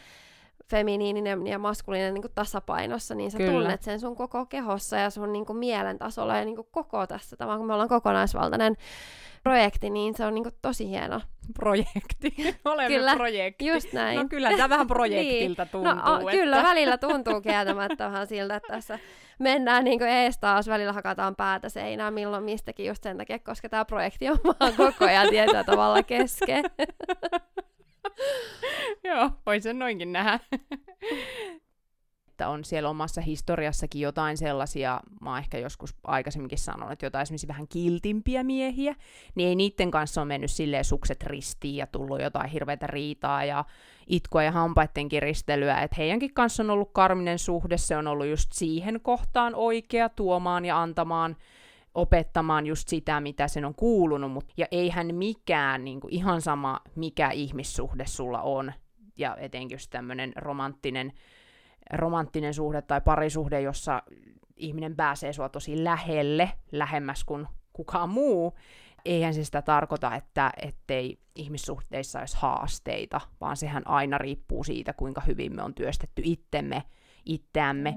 feminiininen 0.71 1.47
ja 1.47 1.59
maskuliininen 1.59 2.15
niin 2.15 2.33
tasapainossa, 2.35 3.15
niin 3.15 3.31
sä 3.31 3.39
Kyllä. 3.39 3.53
tunnet 3.53 3.83
sen 3.83 4.01
sun 4.01 4.17
koko 4.17 4.47
kehossa 4.47 4.97
ja 4.97 5.11
sun 5.11 5.33
niin 5.33 5.47
kuin, 5.47 5.57
mielen 5.57 5.99
tasolla 5.99 6.37
ja 6.37 6.45
niin 6.45 6.57
kuin, 6.57 6.69
koko 6.71 7.07
tässä 7.07 7.37
tavalla, 7.37 7.59
kun 7.59 7.67
me 7.67 7.73
ollaan 7.73 7.89
kokonaisvaltainen 7.89 8.77
projekti, 9.43 9.91
niin 9.91 10.15
se 10.15 10.27
on 10.27 10.35
niin 10.35 10.45
kuin, 10.45 10.55
tosi 10.63 10.89
hieno. 10.89 11.21
Projekti. 11.55 12.35
Olemme 12.65 12.97
kyllä, 12.97 13.17
projekti. 13.17 13.67
just 13.67 13.93
näin. 13.93 14.19
No 14.19 14.29
kyllä 14.29 14.51
tämä 14.51 14.69
vähän 14.69 14.87
projektilta 14.97 15.63
niin. 15.63 15.73
tuntuu. 15.73 15.95
No, 15.95 16.19
että... 16.21 16.31
Kyllä, 16.31 16.63
välillä 16.63 16.99
tuntuu 16.99 17.41
kieltämättä 17.41 18.05
vähän 18.05 18.27
siltä, 18.27 18.57
että 18.57 18.73
tässä 18.73 18.99
mennään 19.39 19.85
niin 19.85 19.99
kuin 19.99 20.11
ees 20.11 20.39
taas, 20.39 20.69
välillä 20.69 20.93
hakataan 20.93 21.37
päätä 21.37 21.69
seinään 21.69 22.15
milloin 22.15 22.45
mistäkin 22.45 22.87
just 22.87 23.03
sen 23.03 23.19
takia, 23.19 23.39
koska 23.39 23.69
tämä 23.69 23.85
projekti 23.85 24.29
on 24.29 24.39
vaan 24.61 24.73
koko 24.77 25.05
ajan 25.05 25.29
tietyllä 25.29 25.65
tavalla 25.65 26.03
kesken. 26.03 26.65
Joo, 29.05 29.31
voi 29.47 29.61
sen 29.61 29.79
noinkin 29.79 30.13
nähdä. 30.13 30.41
että 32.41 32.49
on 32.49 32.65
siellä 32.65 32.89
omassa 32.89 33.21
historiassakin 33.21 34.03
jotain 34.03 34.37
sellaisia, 34.37 35.01
mä 35.21 35.31
oon 35.31 35.39
ehkä 35.39 35.59
joskus 35.59 35.95
aikaisemminkin 36.05 36.59
sanonut, 36.59 36.93
että 36.93 37.07
jotain 37.07 37.23
esimerkiksi 37.23 37.49
vähän 37.49 37.69
kiltimpiä 37.69 38.43
miehiä, 38.43 38.95
niin 39.35 39.49
ei 39.49 39.55
niiden 39.55 39.91
kanssa 39.91 40.21
ole 40.21 40.29
mennyt 40.29 40.51
silleen 40.51 40.85
sukset 40.85 41.23
ristiin 41.23 41.77
ja 41.77 41.87
tullut 41.87 42.23
jotain 42.23 42.51
hirveätä 42.51 42.87
riitaa 42.87 43.45
ja 43.45 43.65
itkua 44.07 44.43
ja 44.43 44.53
hampaiden 44.53 45.09
kiristelyä, 45.09 45.81
että 45.81 45.97
heidänkin 45.99 46.35
kanssa 46.35 46.63
on 46.63 46.71
ollut 46.71 46.91
karminen 46.93 47.39
suhde, 47.39 47.79
se 47.79 47.97
on 47.97 48.07
ollut 48.07 48.27
just 48.27 48.53
siihen 48.53 49.01
kohtaan 49.03 49.55
oikea 49.55 50.09
tuomaan 50.09 50.65
ja 50.65 50.83
antamaan 50.83 51.37
opettamaan 51.95 52.67
just 52.67 52.89
sitä, 52.89 53.21
mitä 53.21 53.49
sen 53.49 53.65
on 53.65 53.75
kuulunut, 53.75 54.33
mut, 54.33 54.53
ja 54.57 54.67
eihän 54.71 55.15
mikään, 55.15 55.85
niin 55.85 56.01
kuin, 56.01 56.15
ihan 56.15 56.41
sama 56.41 56.81
mikä 56.97 57.31
ihmissuhde 57.31 58.07
sulla 58.07 58.43
on, 58.43 58.73
ja 59.17 59.37
etenkin 59.37 59.75
just 59.75 59.91
tämmöinen 59.91 60.33
romanttinen, 60.37 61.13
romanttinen 61.93 62.55
suhde 62.55 62.83
tai 62.83 63.01
parisuhde, 63.01 63.61
jossa 63.61 64.03
ihminen 64.57 64.97
pääsee 64.97 65.33
sua 65.33 65.49
tosi 65.49 65.85
lähelle, 65.85 66.53
lähemmäs 66.73 67.25
kuin 67.25 67.47
kukaan 67.73 68.09
muu, 68.09 68.55
eihän 69.05 69.35
se 69.35 69.45
sitä 69.45 69.63
tarkoita, 69.63 70.15
että 70.15 70.53
ettei 70.63 71.19
ihmissuhteissa 71.35 72.19
olisi 72.19 72.37
haasteita, 72.41 73.21
vaan 73.41 73.57
sehän 73.57 73.87
aina 73.87 74.19
riippuu 74.19 74.65
siitä, 74.65 74.93
kuinka 74.93 75.21
hyvin 75.21 75.57
me 75.57 75.63
on 75.63 75.75
työstetty 75.75 76.23
itsemme, 76.25 76.83
itseämme. 77.27 77.95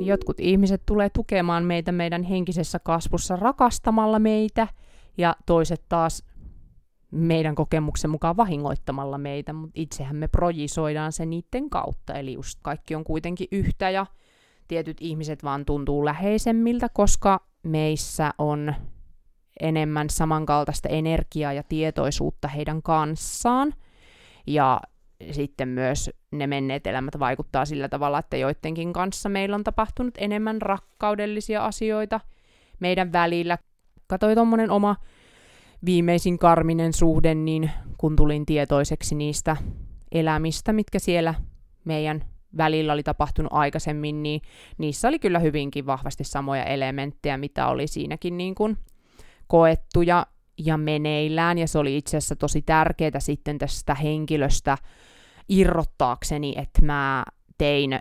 Jotkut 0.00 0.40
ihmiset 0.40 0.82
tulee 0.86 1.10
tukemaan 1.10 1.64
meitä 1.64 1.92
meidän 1.92 2.22
henkisessä 2.22 2.78
kasvussa 2.78 3.36
rakastamalla 3.36 4.18
meitä, 4.18 4.68
ja 5.18 5.36
toiset 5.46 5.84
taas 5.88 6.24
meidän 7.10 7.54
kokemuksen 7.54 8.10
mukaan 8.10 8.36
vahingoittamalla 8.36 9.18
meitä, 9.18 9.52
mutta 9.52 9.72
itsehän 9.74 10.16
me 10.16 10.28
projisoidaan 10.28 11.12
se 11.12 11.26
niiden 11.26 11.70
kautta, 11.70 12.14
eli 12.14 12.32
just 12.32 12.58
kaikki 12.62 12.94
on 12.94 13.04
kuitenkin 13.04 13.48
yhtä 13.52 13.90
ja 13.90 14.06
tietyt 14.68 14.96
ihmiset 15.00 15.44
vaan 15.44 15.64
tuntuu 15.64 16.04
läheisemmiltä, 16.04 16.88
koska 16.88 17.40
meissä 17.62 18.30
on 18.38 18.74
enemmän 19.60 20.10
samankaltaista 20.10 20.88
energiaa 20.88 21.52
ja 21.52 21.62
tietoisuutta 21.62 22.48
heidän 22.48 22.82
kanssaan. 22.82 23.74
Ja 24.46 24.80
sitten 25.30 25.68
myös 25.68 26.10
ne 26.30 26.46
menneet 26.46 26.86
elämät 26.86 27.18
vaikuttaa 27.18 27.64
sillä 27.64 27.88
tavalla, 27.88 28.18
että 28.18 28.36
joidenkin 28.36 28.92
kanssa 28.92 29.28
meillä 29.28 29.56
on 29.56 29.64
tapahtunut 29.64 30.14
enemmän 30.18 30.62
rakkaudellisia 30.62 31.64
asioita 31.64 32.20
meidän 32.80 33.12
välillä. 33.12 33.58
Katoi 34.06 34.34
tuommoinen 34.34 34.70
oma 34.70 34.96
viimeisin 35.84 36.38
karminen 36.38 36.92
suhde, 36.92 37.34
niin 37.34 37.70
kun 37.98 38.16
tulin 38.16 38.46
tietoiseksi 38.46 39.14
niistä 39.14 39.56
elämistä, 40.12 40.72
mitkä 40.72 40.98
siellä 40.98 41.34
meidän 41.84 42.24
välillä 42.56 42.92
oli 42.92 43.02
tapahtunut 43.02 43.52
aikaisemmin, 43.52 44.22
niin 44.22 44.40
niissä 44.78 45.08
oli 45.08 45.18
kyllä 45.18 45.38
hyvinkin 45.38 45.86
vahvasti 45.86 46.24
samoja 46.24 46.64
elementtejä, 46.64 47.36
mitä 47.36 47.66
oli 47.66 47.86
siinäkin 47.86 48.36
niin 48.36 48.54
kuin 48.54 48.76
koettu 49.46 50.02
ja, 50.02 50.26
ja 50.58 50.76
meneillään, 50.76 51.58
ja 51.58 51.68
se 51.68 51.78
oli 51.78 51.96
itse 51.96 52.16
asiassa 52.16 52.36
tosi 52.36 52.62
tärkeää 52.62 53.20
sitten 53.20 53.58
tästä 53.58 53.94
henkilöstä 53.94 54.78
irrottaakseni, 55.50 56.54
että 56.56 56.82
mä 56.82 57.24
tein 57.58 58.00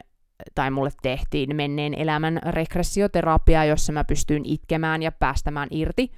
tai 0.55 0.71
mulle 0.71 0.89
tehtiin 1.01 1.55
menneen 1.55 1.93
elämän 1.93 2.39
regressioterapia, 2.49 3.65
jossa 3.65 3.91
mä 3.91 4.03
pystyin 4.03 4.45
itkemään 4.45 5.03
ja 5.03 5.11
päästämään 5.11 5.67
irti, 5.71 6.11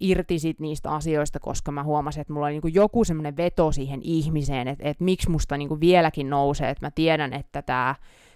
irti 0.00 0.38
sit 0.38 0.60
niistä 0.60 0.90
asioista, 0.90 1.40
koska 1.40 1.72
mä 1.72 1.82
huomasin, 1.82 2.20
että 2.20 2.32
mulla 2.32 2.46
oli 2.46 2.52
niinku 2.52 2.68
joku 2.68 3.04
semmoinen 3.04 3.36
veto 3.36 3.72
siihen 3.72 4.00
ihmiseen, 4.02 4.68
että, 4.68 4.88
että 4.88 5.04
miksi 5.04 5.30
musta 5.30 5.56
niinku 5.56 5.80
vieläkin 5.80 6.30
nousee, 6.30 6.70
että 6.70 6.86
mä 6.86 6.90
tiedän, 6.90 7.32
että 7.32 7.62
tämä 7.62 7.94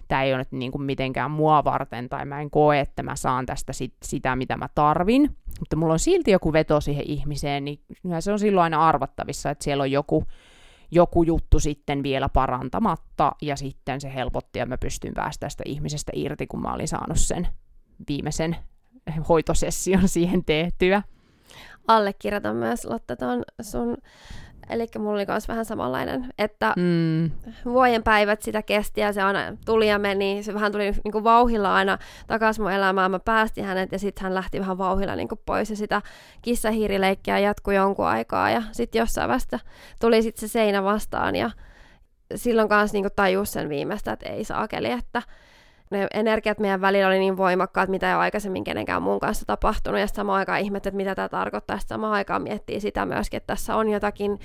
tää 0.09 0.23
ei 0.23 0.33
ole 0.33 0.39
nyt 0.39 0.53
niinku 0.53 0.79
mitenkään 0.79 1.31
mua 1.31 1.65
varten, 1.65 2.09
tai 2.09 2.25
mä 2.25 2.41
en 2.41 2.51
koe, 2.51 2.81
että 2.81 3.03
mä 3.03 3.17
saan 3.17 3.47
tästä 3.47 3.73
sit, 3.73 3.95
sitä, 4.03 4.37
mitä 4.37 4.57
mä 4.57 4.69
tarvin, 4.75 5.37
mutta 5.61 5.77
mulla 5.77 5.93
on 5.93 5.99
silti 5.99 6.31
joku 6.31 6.53
veto 6.53 6.81
siihen 6.81 7.05
ihmiseen, 7.07 7.65
niin 7.65 7.81
se 8.21 8.33
on 8.33 8.39
silloin 8.39 8.65
aina 8.65 8.89
arvattavissa, 8.89 9.51
että 9.51 9.65
siellä 9.65 9.83
on 9.83 9.91
joku, 9.91 10.25
joku 10.91 11.23
juttu 11.23 11.61
sitten 11.61 12.03
vielä 12.03 12.29
parantamatta, 12.29 13.33
ja 13.43 13.57
sitten 13.57 14.01
se 14.01 14.15
helpotti, 14.15 14.59
ja 14.59 14.67
mä 14.67 14.79
pystyn 14.79 15.15
päästä 15.15 15.47
tästä 15.47 15.63
ihmisestä 15.67 16.13
irti, 16.15 16.47
kun 16.47 16.63
mä 16.63 16.73
olin 16.73 16.89
saanut 16.89 17.19
sen 17.19 17.49
viimeisen 18.09 18.57
hoitosession 19.29 20.09
siihen 20.09 20.45
tehtyä. 20.45 21.03
Allekirjoitan 21.89 22.57
myös, 22.57 22.85
Lotta, 22.85 23.17
tuon 23.17 23.43
sun 23.61 23.97
Eli 24.71 24.87
mulla 24.99 25.13
oli 25.13 25.25
myös 25.29 25.49
vähän 25.49 25.65
samanlainen, 25.65 26.27
että 26.39 26.75
mm. 26.77 27.31
vuoden 27.65 28.03
päivät 28.03 28.43
sitä 28.43 28.63
kesti 28.63 29.01
ja 29.01 29.13
se 29.13 29.23
aina 29.23 29.57
tuli 29.65 29.89
ja 29.89 29.99
meni. 29.99 30.43
Se 30.43 30.55
vähän 30.55 30.73
tuli 30.73 30.91
niin 31.05 31.13
kuin 31.13 31.25
vauhilla 31.25 31.75
aina 31.75 31.99
takaisin 32.27 32.63
mun 32.63 32.73
elämään. 32.73 33.11
Mä 33.11 33.19
päästin 33.19 33.65
hänet 33.65 33.93
ja 33.93 33.99
sitten 33.99 34.23
hän 34.23 34.35
lähti 34.35 34.61
vähän 34.61 34.79
vauhilla 34.79 35.17
niin 35.17 35.29
kuin 35.29 35.41
pois 35.47 35.71
ja 35.71 35.77
sitä 35.77 36.03
kissahiirileikkiä 36.43 37.39
jatkui 37.39 37.75
jonkun 37.75 38.07
aikaa. 38.07 38.51
Ja 38.51 38.63
sitten 38.73 38.99
jossain 38.99 39.31
vasta 39.31 39.59
tuli 40.01 40.23
sitten 40.23 40.49
se 40.49 40.53
seinä 40.53 40.85
vastaan 40.85 41.37
ja 41.37 41.51
silloin 42.35 42.69
kanssa 42.69 42.97
niin 42.99 43.11
tajus 43.17 43.53
sen 43.53 43.69
viimeistä, 43.69 44.13
että 44.13 44.29
ei 44.29 44.45
saakeli, 44.45 44.91
että 44.91 45.23
ne 45.91 46.07
energiat 46.15 46.59
meidän 46.59 46.81
välillä 46.81 47.09
oli 47.09 47.19
niin 47.19 47.37
voimakkaat, 47.37 47.89
mitä 47.89 48.09
ei 48.09 48.15
ole 48.15 48.23
aikaisemmin 48.23 48.65
kenenkään 48.65 49.03
muun 49.03 49.21
kanssa 49.21 49.47
tapahtunut, 49.47 50.01
ja 50.01 50.07
samaan 50.07 50.39
aikaan 50.39 50.61
ihmettä, 50.61 50.89
että 50.89 50.97
mitä 50.97 51.15
tämä 51.15 51.29
tarkoittaa, 51.29 51.77
ja 51.77 51.81
samaan 51.87 52.13
aikaan 52.13 52.43
miettii 52.43 52.81
sitä 52.81 53.07
myöskin, 53.07 53.37
että 53.37 53.47
tässä 53.47 53.77
on 53.77 53.89
jotakin 53.89 54.39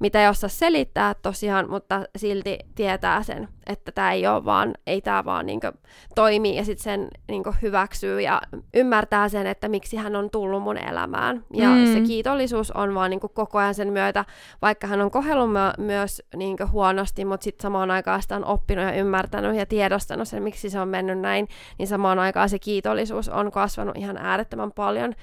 mitä 0.00 0.22
ei 0.22 0.28
osaa 0.28 0.48
selittää 0.48 1.14
tosiaan, 1.14 1.70
mutta 1.70 2.02
silti 2.16 2.58
tietää 2.74 3.22
sen, 3.22 3.48
että 3.66 3.92
tämä 3.92 4.12
ei 4.12 4.26
ole 4.26 4.44
vaan, 4.44 4.74
ei 4.86 5.00
tämä 5.00 5.24
vaan 5.24 5.46
niinku 5.46 5.66
toimi 6.14 6.56
ja 6.56 6.64
sitten 6.64 6.84
sen 6.84 7.08
niinku 7.28 7.54
hyväksyy 7.62 8.20
ja 8.20 8.42
ymmärtää 8.74 9.28
sen, 9.28 9.46
että 9.46 9.68
miksi 9.68 9.96
hän 9.96 10.16
on 10.16 10.30
tullut 10.30 10.62
mun 10.62 10.78
elämään. 10.78 11.44
Ja 11.54 11.68
mm. 11.68 11.92
se 11.92 12.00
kiitollisuus 12.00 12.70
on 12.70 12.94
vaan 12.94 13.10
niinku 13.10 13.28
koko 13.28 13.58
ajan 13.58 13.74
sen 13.74 13.92
myötä, 13.92 14.24
vaikka 14.62 14.86
hän 14.86 15.00
on 15.00 15.10
kohdellut 15.10 15.50
my- 15.52 15.84
myös 15.84 16.22
niinku 16.36 16.64
huonosti, 16.72 17.24
mutta 17.24 17.44
sitten 17.44 17.62
samaan 17.62 17.90
aikaan 17.90 18.22
sitä 18.22 18.36
on 18.36 18.44
oppinut 18.44 18.84
ja 18.84 18.92
ymmärtänyt 18.92 19.56
ja 19.56 19.66
tiedostanut 19.66 20.28
sen, 20.28 20.42
miksi 20.42 20.70
se 20.70 20.80
on 20.80 20.88
mennyt 20.88 21.18
näin, 21.18 21.48
niin 21.78 21.86
samaan 21.88 22.18
aikaan 22.18 22.48
se 22.48 22.58
kiitollisuus 22.58 23.28
on 23.28 23.50
kasvanut 23.50 23.96
ihan 23.96 24.16
äärettömän 24.16 24.72
paljon. 24.72 25.14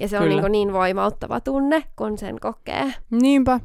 Ja 0.00 0.08
se 0.08 0.18
on 0.18 0.28
niinku 0.28 0.48
niin 0.48 0.72
voimauttava 0.72 1.40
tunne, 1.40 1.82
kun 1.96 2.18
sen 2.18 2.40
kokee. 2.40 2.94
Niinpä. 3.10 3.60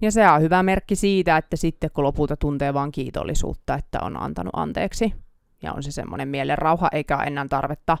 Ja 0.00 0.12
se 0.12 0.28
on 0.28 0.42
hyvä 0.42 0.62
merkki 0.62 0.96
siitä, 0.96 1.36
että 1.36 1.56
sitten 1.56 1.90
kun 1.94 2.04
lopulta 2.04 2.36
tuntee 2.36 2.74
vain 2.74 2.92
kiitollisuutta, 2.92 3.74
että 3.74 3.98
on 4.02 4.22
antanut 4.22 4.52
anteeksi, 4.56 5.14
ja 5.62 5.72
on 5.72 5.82
se 5.82 5.90
semmoinen 5.90 6.28
mielen 6.28 6.58
rauha, 6.58 6.88
eikä 6.92 7.16
enää 7.16 7.46
tarvetta 7.48 7.98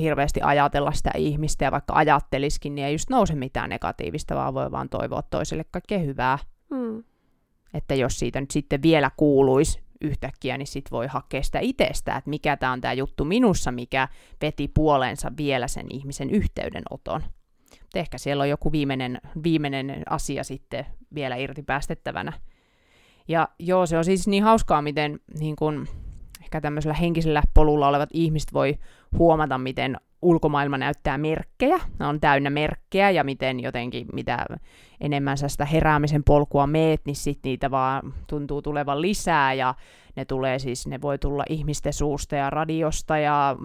hirveästi 0.00 0.40
ajatella 0.42 0.92
sitä 0.92 1.10
ihmistä, 1.16 1.64
ja 1.64 1.72
vaikka 1.72 1.94
ajatteliskin, 1.94 2.74
niin 2.74 2.86
ei 2.86 2.94
just 2.94 3.10
nouse 3.10 3.34
mitään 3.34 3.70
negatiivista, 3.70 4.34
vaan 4.34 4.54
voi 4.54 4.70
vaan 4.70 4.88
toivoa 4.88 5.22
toiselle 5.22 5.64
kaikkea 5.70 5.98
hyvää. 5.98 6.38
Mm. 6.70 7.04
Että 7.74 7.94
jos 7.94 8.18
siitä 8.18 8.40
nyt 8.40 8.50
sitten 8.50 8.82
vielä 8.82 9.10
kuuluisi 9.16 9.82
yhtäkkiä, 10.00 10.58
niin 10.58 10.66
sitten 10.66 10.90
voi 10.90 11.06
hakea 11.06 11.42
sitä 11.42 11.58
itsestä, 11.62 12.16
että 12.16 12.30
mikä 12.30 12.56
tämä 12.56 12.72
on 12.72 12.80
tämä 12.80 12.94
juttu 12.94 13.24
minussa, 13.24 13.72
mikä 13.72 14.08
veti 14.42 14.68
puoleensa 14.68 15.32
vielä 15.36 15.68
sen 15.68 15.86
ihmisen 15.90 16.30
yhteydenoton. 16.30 17.22
Ehkä 18.00 18.18
siellä 18.18 18.42
on 18.42 18.48
joku 18.48 18.72
viimeinen, 18.72 19.20
viimeinen 19.42 20.02
asia 20.10 20.44
sitten 20.44 20.86
vielä 21.14 21.36
irti 21.36 21.62
päästettävänä. 21.62 22.32
Ja 23.28 23.48
joo, 23.58 23.86
se 23.86 23.98
on 23.98 24.04
siis 24.04 24.28
niin 24.28 24.42
hauskaa, 24.42 24.82
miten 24.82 25.20
niin 25.38 25.56
kun, 25.56 25.88
ehkä 26.42 26.60
tämmöisellä 26.60 26.94
henkisellä 26.94 27.42
polulla 27.54 27.88
olevat 27.88 28.10
ihmiset 28.12 28.52
voi 28.52 28.78
huomata, 29.18 29.58
miten 29.58 29.96
ulkomaailma 30.22 30.78
näyttää 30.78 31.18
merkkejä, 31.18 31.80
ne 32.00 32.06
on 32.06 32.20
täynnä 32.20 32.50
merkkejä, 32.50 33.10
ja 33.10 33.24
miten 33.24 33.60
jotenkin, 33.60 34.06
mitä 34.12 34.46
enemmän 35.00 35.38
sä 35.38 35.48
sitä 35.48 35.64
heräämisen 35.64 36.24
polkua 36.24 36.66
meet, 36.66 37.00
niin 37.04 37.16
sitten 37.16 37.50
niitä 37.50 37.70
vaan 37.70 38.14
tuntuu 38.26 38.62
tulevan 38.62 39.02
lisää, 39.02 39.54
ja 39.54 39.74
ne 40.16 40.24
tulee 40.24 40.58
siis, 40.58 40.86
ne 40.86 41.00
voi 41.00 41.18
tulla 41.18 41.44
ihmisten 41.48 41.92
suusta 41.92 42.36
ja 42.36 42.50
radiosta 42.50 43.18
ja... 43.18 43.56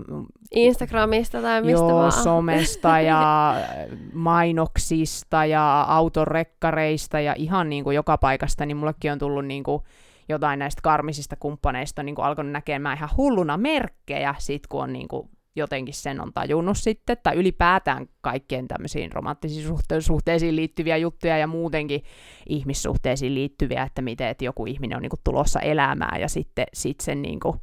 Instagramista 0.51 1.41
tai 1.41 1.61
mistä 1.61 1.71
joo, 1.71 1.93
vaan. 1.93 2.11
somesta 2.11 2.99
ja 2.99 3.53
mainoksista 4.13 5.45
ja 5.45 5.81
autorekkareista 5.81 7.19
ja 7.19 7.33
ihan 7.37 7.69
niin 7.69 7.83
kuin 7.83 7.95
joka 7.95 8.17
paikasta, 8.17 8.65
niin 8.65 8.77
mullekin 8.77 9.11
on 9.11 9.19
tullut 9.19 9.45
niin 9.45 9.63
kuin 9.63 9.83
jotain 10.29 10.59
näistä 10.59 10.81
karmisista 10.81 11.35
kumppaneista 11.35 12.03
niin 12.03 12.15
kuin 12.15 12.25
alkanut 12.25 12.51
näkemään 12.51 12.97
ihan 12.97 13.09
hulluna 13.17 13.57
merkkejä, 13.57 14.35
sit 14.37 14.67
kun 14.67 14.83
on 14.83 14.93
niin 14.93 15.07
kuin 15.07 15.29
jotenkin 15.57 15.93
sen 15.93 16.21
on 16.21 16.33
tajunnut 16.33 16.77
sitten, 16.77 17.17
tai 17.23 17.35
ylipäätään 17.35 18.07
kaikkien 18.21 18.67
tämmöisiin 18.67 19.11
romanttisiin 19.11 19.67
suhte- 19.67 20.01
suhteisiin 20.01 20.55
liittyviä 20.55 20.97
juttuja 20.97 21.37
ja 21.37 21.47
muutenkin 21.47 22.03
ihmissuhteisiin 22.49 23.33
liittyviä, 23.33 23.83
että 23.83 24.01
miten 24.01 24.27
että 24.27 24.45
joku 24.45 24.65
ihminen 24.65 24.95
on 24.95 25.01
niinku 25.01 25.19
tulossa 25.23 25.59
elämään 25.59 26.21
ja 26.21 26.29
sitten 26.29 26.65
sit 26.73 26.99
sen 26.99 27.21
niinku, 27.21 27.55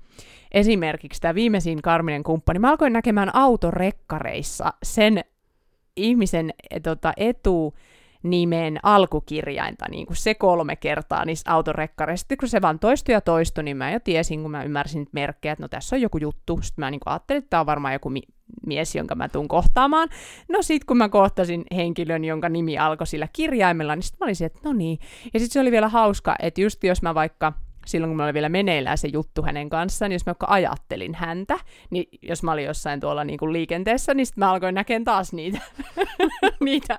esimerkiksi 0.53 1.21
tämä 1.21 1.35
viimeisin 1.35 1.83
karminen 1.83 2.23
kumppani, 2.23 2.59
mä 2.59 2.71
alkoin 2.71 2.93
näkemään 2.93 3.35
autorekkareissa 3.35 4.73
sen 4.83 5.25
ihmisen 5.97 6.55
tota, 6.83 7.13
etu, 7.17 7.75
nimen 8.25 8.81
alkukirjainta, 8.83 9.85
niin 9.91 10.07
kuin 10.07 10.17
se 10.17 10.35
kolme 10.35 10.77
kertaa 10.77 11.25
niissä 11.25 11.53
autorekkareissa. 11.53 12.23
Sitten 12.23 12.39
kun 12.39 12.49
se 12.49 12.63
vaan 12.63 12.79
toistui 12.79 13.13
ja 13.13 13.21
toistui, 13.21 13.65
niin 13.65 13.77
mä 13.77 13.91
jo 13.91 14.01
tiesin, 14.01 14.43
kun 14.43 14.51
mä 14.51 14.65
ymmärsin 14.65 15.01
nyt 15.01 15.13
merkkejä, 15.13 15.53
että 15.53 15.65
no 15.65 15.69
tässä 15.69 15.97
on 15.97 16.03
joku 16.03 16.19
juttu. 16.19 16.59
Sitten 16.63 16.83
mä 16.83 16.91
niin 16.91 17.01
kuin 17.01 17.13
ajattelin, 17.13 17.39
että 17.39 17.51
tämä 17.51 17.61
on 17.61 17.67
varmaan 17.67 17.93
joku 17.93 18.11
mi- 18.11 18.29
mies, 18.67 18.95
jonka 18.95 19.15
mä 19.15 19.29
tuun 19.29 19.49
kohtaamaan. 19.49 20.09
No 20.49 20.63
sitten 20.63 20.87
kun 20.87 20.97
mä 20.97 21.09
kohtasin 21.09 21.65
henkilön, 21.75 22.25
jonka 22.25 22.49
nimi 22.49 22.79
alkoi 22.79 23.07
sillä 23.07 23.29
kirjaimella, 23.33 23.97
niin 23.97 24.03
sitten 24.03 24.19
mä 24.21 24.29
olisin, 24.29 24.47
että 24.47 24.61
no 24.65 24.73
niin. 24.73 24.99
Ja 25.35 25.41
sitten 25.41 25.53
se 25.53 25.61
oli 25.61 25.71
vielä 25.71 25.89
hauska, 25.89 26.37
että 26.39 26.61
just 26.61 26.85
jos 26.85 27.03
mä 27.03 27.15
vaikka 27.15 27.53
silloin 27.87 28.11
kun 28.11 28.17
mä 28.17 28.25
olin 28.25 28.35
vielä 28.35 28.49
meneillään 28.49 28.99
se 28.99 29.09
juttu 29.09 29.43
hänen 29.43 29.71
kanssaan, 29.71 30.09
niin 30.09 30.15
jos 30.15 30.27
mä 30.27 30.35
ajattelin 30.47 31.15
häntä, 31.15 31.59
niin 31.91 32.07
jos 32.23 32.43
mä 32.43 32.53
olin 32.53 32.65
jossain 32.65 33.01
tuolla 33.01 33.25
niin 33.25 33.39
kuin 33.39 33.53
liikenteessä, 33.53 34.15
niin 34.15 34.27
sitten 34.27 34.45
mä 34.45 34.51
alkoin 34.51 34.75
näkemään 34.75 35.05
taas 35.05 35.33
niitä, 35.33 35.59
niitä, 36.61 36.99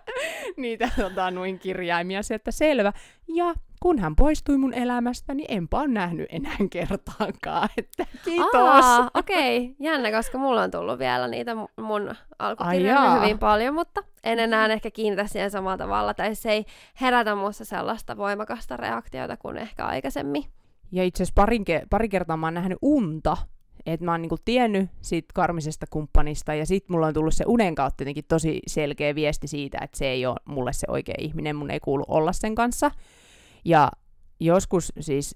niitä 0.58 0.90
tota, 0.96 1.32
noin 1.32 1.60
kirjaimia, 1.60 2.24
se, 2.24 2.36
että 2.36 2.52
selvä. 2.52 2.94
Ja 3.28 3.54
kun 3.86 4.00
hän 4.00 4.16
poistui 4.16 4.58
mun 4.58 4.74
elämästä, 4.74 5.34
niin 5.34 5.46
enpä 5.50 5.80
ole 5.80 5.88
nähnyt 5.88 6.26
enää 6.30 6.58
kertaakaan, 6.72 7.70
että 7.78 8.06
kiitos. 8.24 8.86
okei, 9.14 9.58
okay. 9.58 9.76
jännä, 9.80 10.12
koska 10.12 10.38
mulla 10.38 10.62
on 10.62 10.72
tullut 10.72 11.00
vielä 11.00 11.28
niitä 11.28 11.56
mun 11.82 12.16
alkukirjoja 12.40 13.12
hyvin 13.12 13.40
paljon, 13.40 13.76
mutta 13.76 14.04
en 14.24 14.40
enää 14.40 14.66
ehkä 14.68 14.92
kiinnitä 14.92 15.28
siihen 15.28 15.52
samalla 15.52 15.78
tavalla, 15.78 16.14
tai 16.14 16.36
se 16.36 16.52
ei 16.52 16.66
herätä 17.02 17.36
musta 17.36 17.66
sellaista 17.66 18.18
voimakasta 18.18 18.78
reaktiota 18.78 19.38
kuin 19.38 19.58
ehkä 19.58 19.86
aikaisemmin. 19.86 20.44
Ja 20.92 21.04
itse 21.04 21.24
asiassa 21.24 21.34
pari, 21.36 21.60
pari 21.90 22.10
kertaa 22.10 22.38
mä 22.38 22.48
oon 22.48 22.54
nähnyt 22.54 22.78
unta, 22.82 23.38
että 23.86 24.06
mä 24.06 24.12
oon 24.12 24.22
niinku 24.22 24.38
tiennyt 24.46 24.90
siitä 25.02 25.32
karmisesta 25.34 25.86
kumppanista, 25.90 26.54
ja 26.54 26.66
sitten 26.66 26.94
mulla 26.94 27.08
on 27.08 27.14
tullut 27.14 27.34
se 27.34 27.44
unen 27.48 27.76
kautta 27.76 28.02
jotenkin 28.02 28.26
tosi 28.28 28.60
selkeä 28.68 29.16
viesti 29.16 29.48
siitä, 29.48 29.78
että 29.82 29.98
se 29.98 30.08
ei 30.08 30.26
ole 30.26 30.36
mulle 30.46 30.74
se 30.74 30.88
oikea 30.90 31.16
ihminen, 31.18 31.56
mun 31.56 31.72
ei 31.72 31.80
kuulu 31.80 32.04
olla 32.08 32.34
sen 32.34 32.56
kanssa. 32.56 32.92
Ja 33.66 33.92
joskus 34.40 34.94
siis 35.00 35.36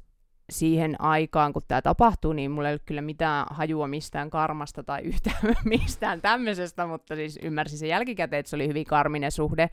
siihen 0.50 1.02
aikaan, 1.02 1.54
kun 1.54 1.62
tämä 1.68 1.82
tapahtuu, 1.82 2.34
niin 2.34 2.52
mulla 2.52 2.68
ei 2.68 2.74
ollut 2.74 2.86
kyllä 2.86 3.02
mitään 3.02 3.46
hajua 3.50 3.88
mistään 3.88 4.30
karmasta 4.30 4.84
tai 4.84 5.02
yhtään 5.02 5.56
mistään 5.66 6.22
tämmöisestä, 6.22 6.88
mutta 6.88 7.16
siis 7.16 7.40
ymmärsin 7.44 7.80
sen 7.80 7.90
jälkikäteen, 7.90 8.40
että 8.40 8.50
se 8.50 8.56
oli 8.56 8.68
hyvin 8.68 8.86
karminen 8.86 9.32
suhde. 9.32 9.70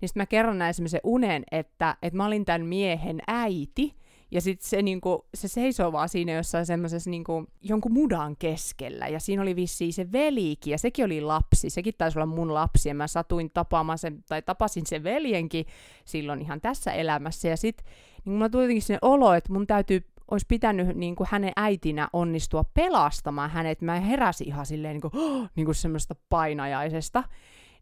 Niin 0.00 0.08
sitten 0.08 0.20
mä 0.20 0.26
kerron 0.26 0.58
näin 0.58 0.74
semmoisen 0.74 1.00
unen, 1.04 1.42
että, 1.50 1.96
että 2.02 2.16
mä 2.16 2.26
olin 2.26 2.44
tämän 2.44 2.66
miehen 2.66 3.20
äiti, 3.26 3.94
ja 4.32 4.40
sitten 4.40 4.68
se, 4.68 4.82
niinku, 4.82 5.24
se 5.34 5.48
seisoo 5.48 5.92
vaan 5.92 6.08
siinä 6.08 6.32
jossain 6.32 6.66
semmoisessa 6.66 7.10
niinku, 7.10 7.46
jonkun 7.60 7.92
mudan 7.92 8.36
keskellä. 8.36 9.08
Ja 9.08 9.20
siinä 9.20 9.42
oli 9.42 9.56
vissiin 9.56 9.92
se 9.92 10.12
velikin, 10.12 10.70
ja 10.70 10.78
sekin 10.78 11.04
oli 11.04 11.20
lapsi. 11.20 11.70
Sekin 11.70 11.94
taisi 11.98 12.18
olla 12.18 12.26
mun 12.26 12.54
lapsi, 12.54 12.88
ja 12.88 12.94
mä 12.94 13.06
satuin 13.06 13.50
tapaamaan 13.54 13.98
sen, 13.98 14.24
tai 14.28 14.42
tapasin 14.42 14.86
sen 14.86 15.04
veljenkin 15.04 15.66
silloin 16.04 16.40
ihan 16.40 16.60
tässä 16.60 16.92
elämässä. 16.92 17.48
Ja 17.48 17.56
sitten 17.56 17.86
niin 18.24 18.32
mulla 18.32 18.48
tuli 18.48 18.62
jotenkin 18.62 18.82
sen 18.82 18.98
olo, 19.02 19.34
että 19.34 19.52
mun 19.52 19.66
täytyy 19.66 20.04
olisi 20.30 20.46
pitänyt 20.48 20.96
niin 20.96 21.16
kuin 21.16 21.28
hänen 21.30 21.52
äitinä 21.56 22.08
onnistua 22.12 22.64
pelastamaan 22.64 23.50
hänet. 23.50 23.82
Mä 23.82 24.00
heräsin 24.00 24.46
ihan 24.46 24.66
silleen 24.66 24.92
niin 25.00 25.10
kuin, 25.10 25.16
oh, 25.16 25.48
niin 25.56 25.64
kuin 25.64 25.74
semmoista 25.74 26.14
painajaisesta. 26.28 27.24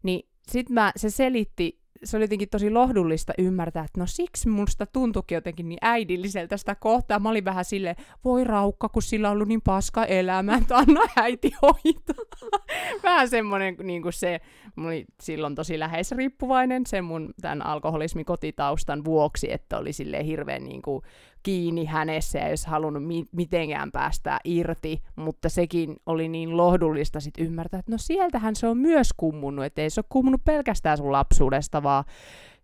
Niin 0.03 0.29
sitten 0.47 0.75
se 0.95 1.09
selitti 1.09 1.80
se 2.03 2.17
oli 2.17 2.23
jotenkin 2.23 2.49
tosi 2.49 2.69
lohdullista 2.69 3.33
ymmärtää, 3.37 3.83
että 3.83 3.99
no 3.99 4.05
siksi 4.05 4.49
musta 4.49 4.85
tuntuikin 4.85 5.35
jotenkin 5.35 5.69
niin 5.69 5.77
äidilliseltä 5.81 6.57
sitä 6.57 6.75
kohtaa. 6.75 7.19
Mä 7.19 7.29
olin 7.29 7.45
vähän 7.45 7.65
silleen, 7.65 7.95
voi 8.23 8.43
raukka, 8.43 8.89
kun 8.89 9.01
sillä 9.01 9.29
on 9.29 9.33
ollut 9.33 9.47
niin 9.47 9.61
paska 9.61 10.05
elämä, 10.05 10.55
että 10.61 10.77
anna 10.77 11.01
äiti 11.15 11.51
hoitaa. 11.61 12.49
vähän 13.03 13.29
semmoinen 13.29 13.75
niin 13.83 14.01
kuin 14.01 14.13
se, 14.13 14.41
mä 14.75 14.87
olin 14.87 15.05
silloin 15.21 15.55
tosi 15.55 15.79
lähes 15.79 16.11
riippuvainen 16.11 16.85
sen 16.85 17.03
mun 17.03 17.33
tämän 17.41 17.65
alkoholismikotitaustan 17.65 19.05
vuoksi, 19.05 19.51
että 19.51 19.77
oli 19.77 19.93
silleen 19.93 20.25
hirveän 20.25 20.63
niin 20.63 20.81
kuin 20.81 21.03
kiinni 21.43 21.85
hänessä 21.85 22.39
ja 22.39 22.49
jos 22.49 22.65
halunnut 22.65 23.03
mi- 23.03 23.25
mitenkään 23.31 23.91
päästää 23.91 24.39
irti, 24.43 25.01
mutta 25.15 25.49
sekin 25.49 25.95
oli 26.05 26.27
niin 26.27 26.57
lohdullista 26.57 27.19
sit 27.19 27.33
ymmärtää, 27.37 27.79
että 27.79 27.91
no 27.91 27.97
sieltähän 27.97 28.55
se 28.55 28.67
on 28.67 28.77
myös 28.77 29.09
kummunut, 29.17 29.65
että 29.65 29.81
ei 29.81 29.89
se 29.89 29.99
ole 29.99 30.05
kummunut 30.09 30.43
pelkästään 30.43 30.97
sun 30.97 31.11
lapsuudesta, 31.11 31.83
vaan 31.83 32.03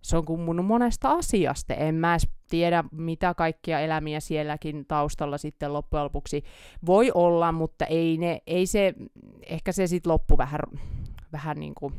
se 0.02 0.18
on 0.18 0.26
kummunut 0.26 0.66
monesta 0.66 1.12
asiasta. 1.12 1.74
En 1.74 1.96
mä 1.96 2.13
edes 2.13 2.30
tiedä, 2.50 2.84
mitä 2.92 3.34
kaikkia 3.34 3.80
elämiä 3.80 4.20
sielläkin 4.20 4.86
taustalla 4.88 5.38
sitten 5.38 5.74
loppujen 5.74 6.04
lopuksi 6.04 6.44
voi 6.86 7.12
olla, 7.13 7.52
mutta 7.52 7.86
ei, 7.86 8.18
ne, 8.18 8.42
ei 8.48 8.66
se, 8.66 8.94
ehkä 9.46 9.72
se 9.72 9.88
sitten 9.88 10.12
loppu 10.12 10.38
vähän, 10.38 10.60
vähän 11.32 11.60
niin 11.60 11.76
kuin 11.76 11.94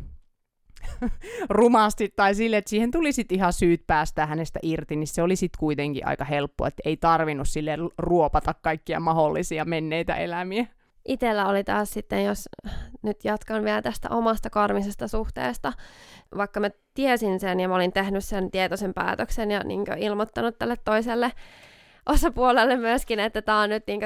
rumasti 1.50 2.12
tai 2.16 2.34
sille, 2.34 2.56
että 2.56 2.70
siihen 2.70 2.90
tuli 2.90 3.12
sitten 3.12 3.36
ihan 3.36 3.52
syyt 3.52 3.86
päästä 3.86 4.26
hänestä 4.26 4.58
irti, 4.62 4.96
niin 4.96 5.06
se 5.06 5.22
oli 5.22 5.36
sitten 5.36 5.58
kuitenkin 5.58 6.06
aika 6.06 6.24
helppo, 6.24 6.66
että 6.66 6.82
ei 6.84 6.96
tarvinnut 6.96 7.48
sille 7.48 7.78
ruopata 7.98 8.54
kaikkia 8.54 9.00
mahdollisia 9.00 9.64
menneitä 9.64 10.14
elämiä. 10.14 10.66
Itellä 11.08 11.46
oli 11.46 11.64
taas 11.64 11.90
sitten, 11.90 12.24
jos 12.24 12.48
nyt 13.02 13.24
jatkan 13.24 13.64
vielä 13.64 13.82
tästä 13.82 14.08
omasta 14.10 14.50
karmisesta 14.50 15.08
suhteesta, 15.08 15.72
vaikka 16.36 16.60
mä 16.60 16.70
tiesin 16.94 17.40
sen 17.40 17.60
ja 17.60 17.68
mä 17.68 17.74
olin 17.74 17.92
tehnyt 17.92 18.24
sen 18.24 18.50
tietoisen 18.50 18.94
päätöksen 18.94 19.50
ja 19.50 19.64
niin 19.64 19.84
ilmoittanut 19.96 20.58
tälle 20.58 20.76
toiselle 20.84 21.32
osapuolelle 22.06 22.76
myöskin, 22.76 23.20
että 23.20 23.42
tämä 23.42 23.60
on 23.60 23.68
nyt 23.68 23.86
niin 23.86 24.00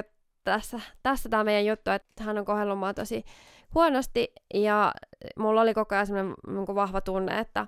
tässä, 0.45 0.81
tässä 1.03 1.29
tämä 1.29 1.45
meidän 1.45 1.67
juttu, 1.67 1.91
että 1.91 2.25
hän 2.25 2.39
on 2.39 2.45
kohdellut 2.45 2.79
mua 2.79 2.95
tosi 2.95 3.25
huonosti. 3.75 4.33
Ja 4.55 4.93
mulla 5.39 5.61
oli 5.61 5.75
koko 5.75 5.95
ajan 5.95 6.07
semmoinen 6.07 6.35
niin 6.47 6.75
vahva 6.75 7.01
tunne, 7.01 7.39
että 7.39 7.67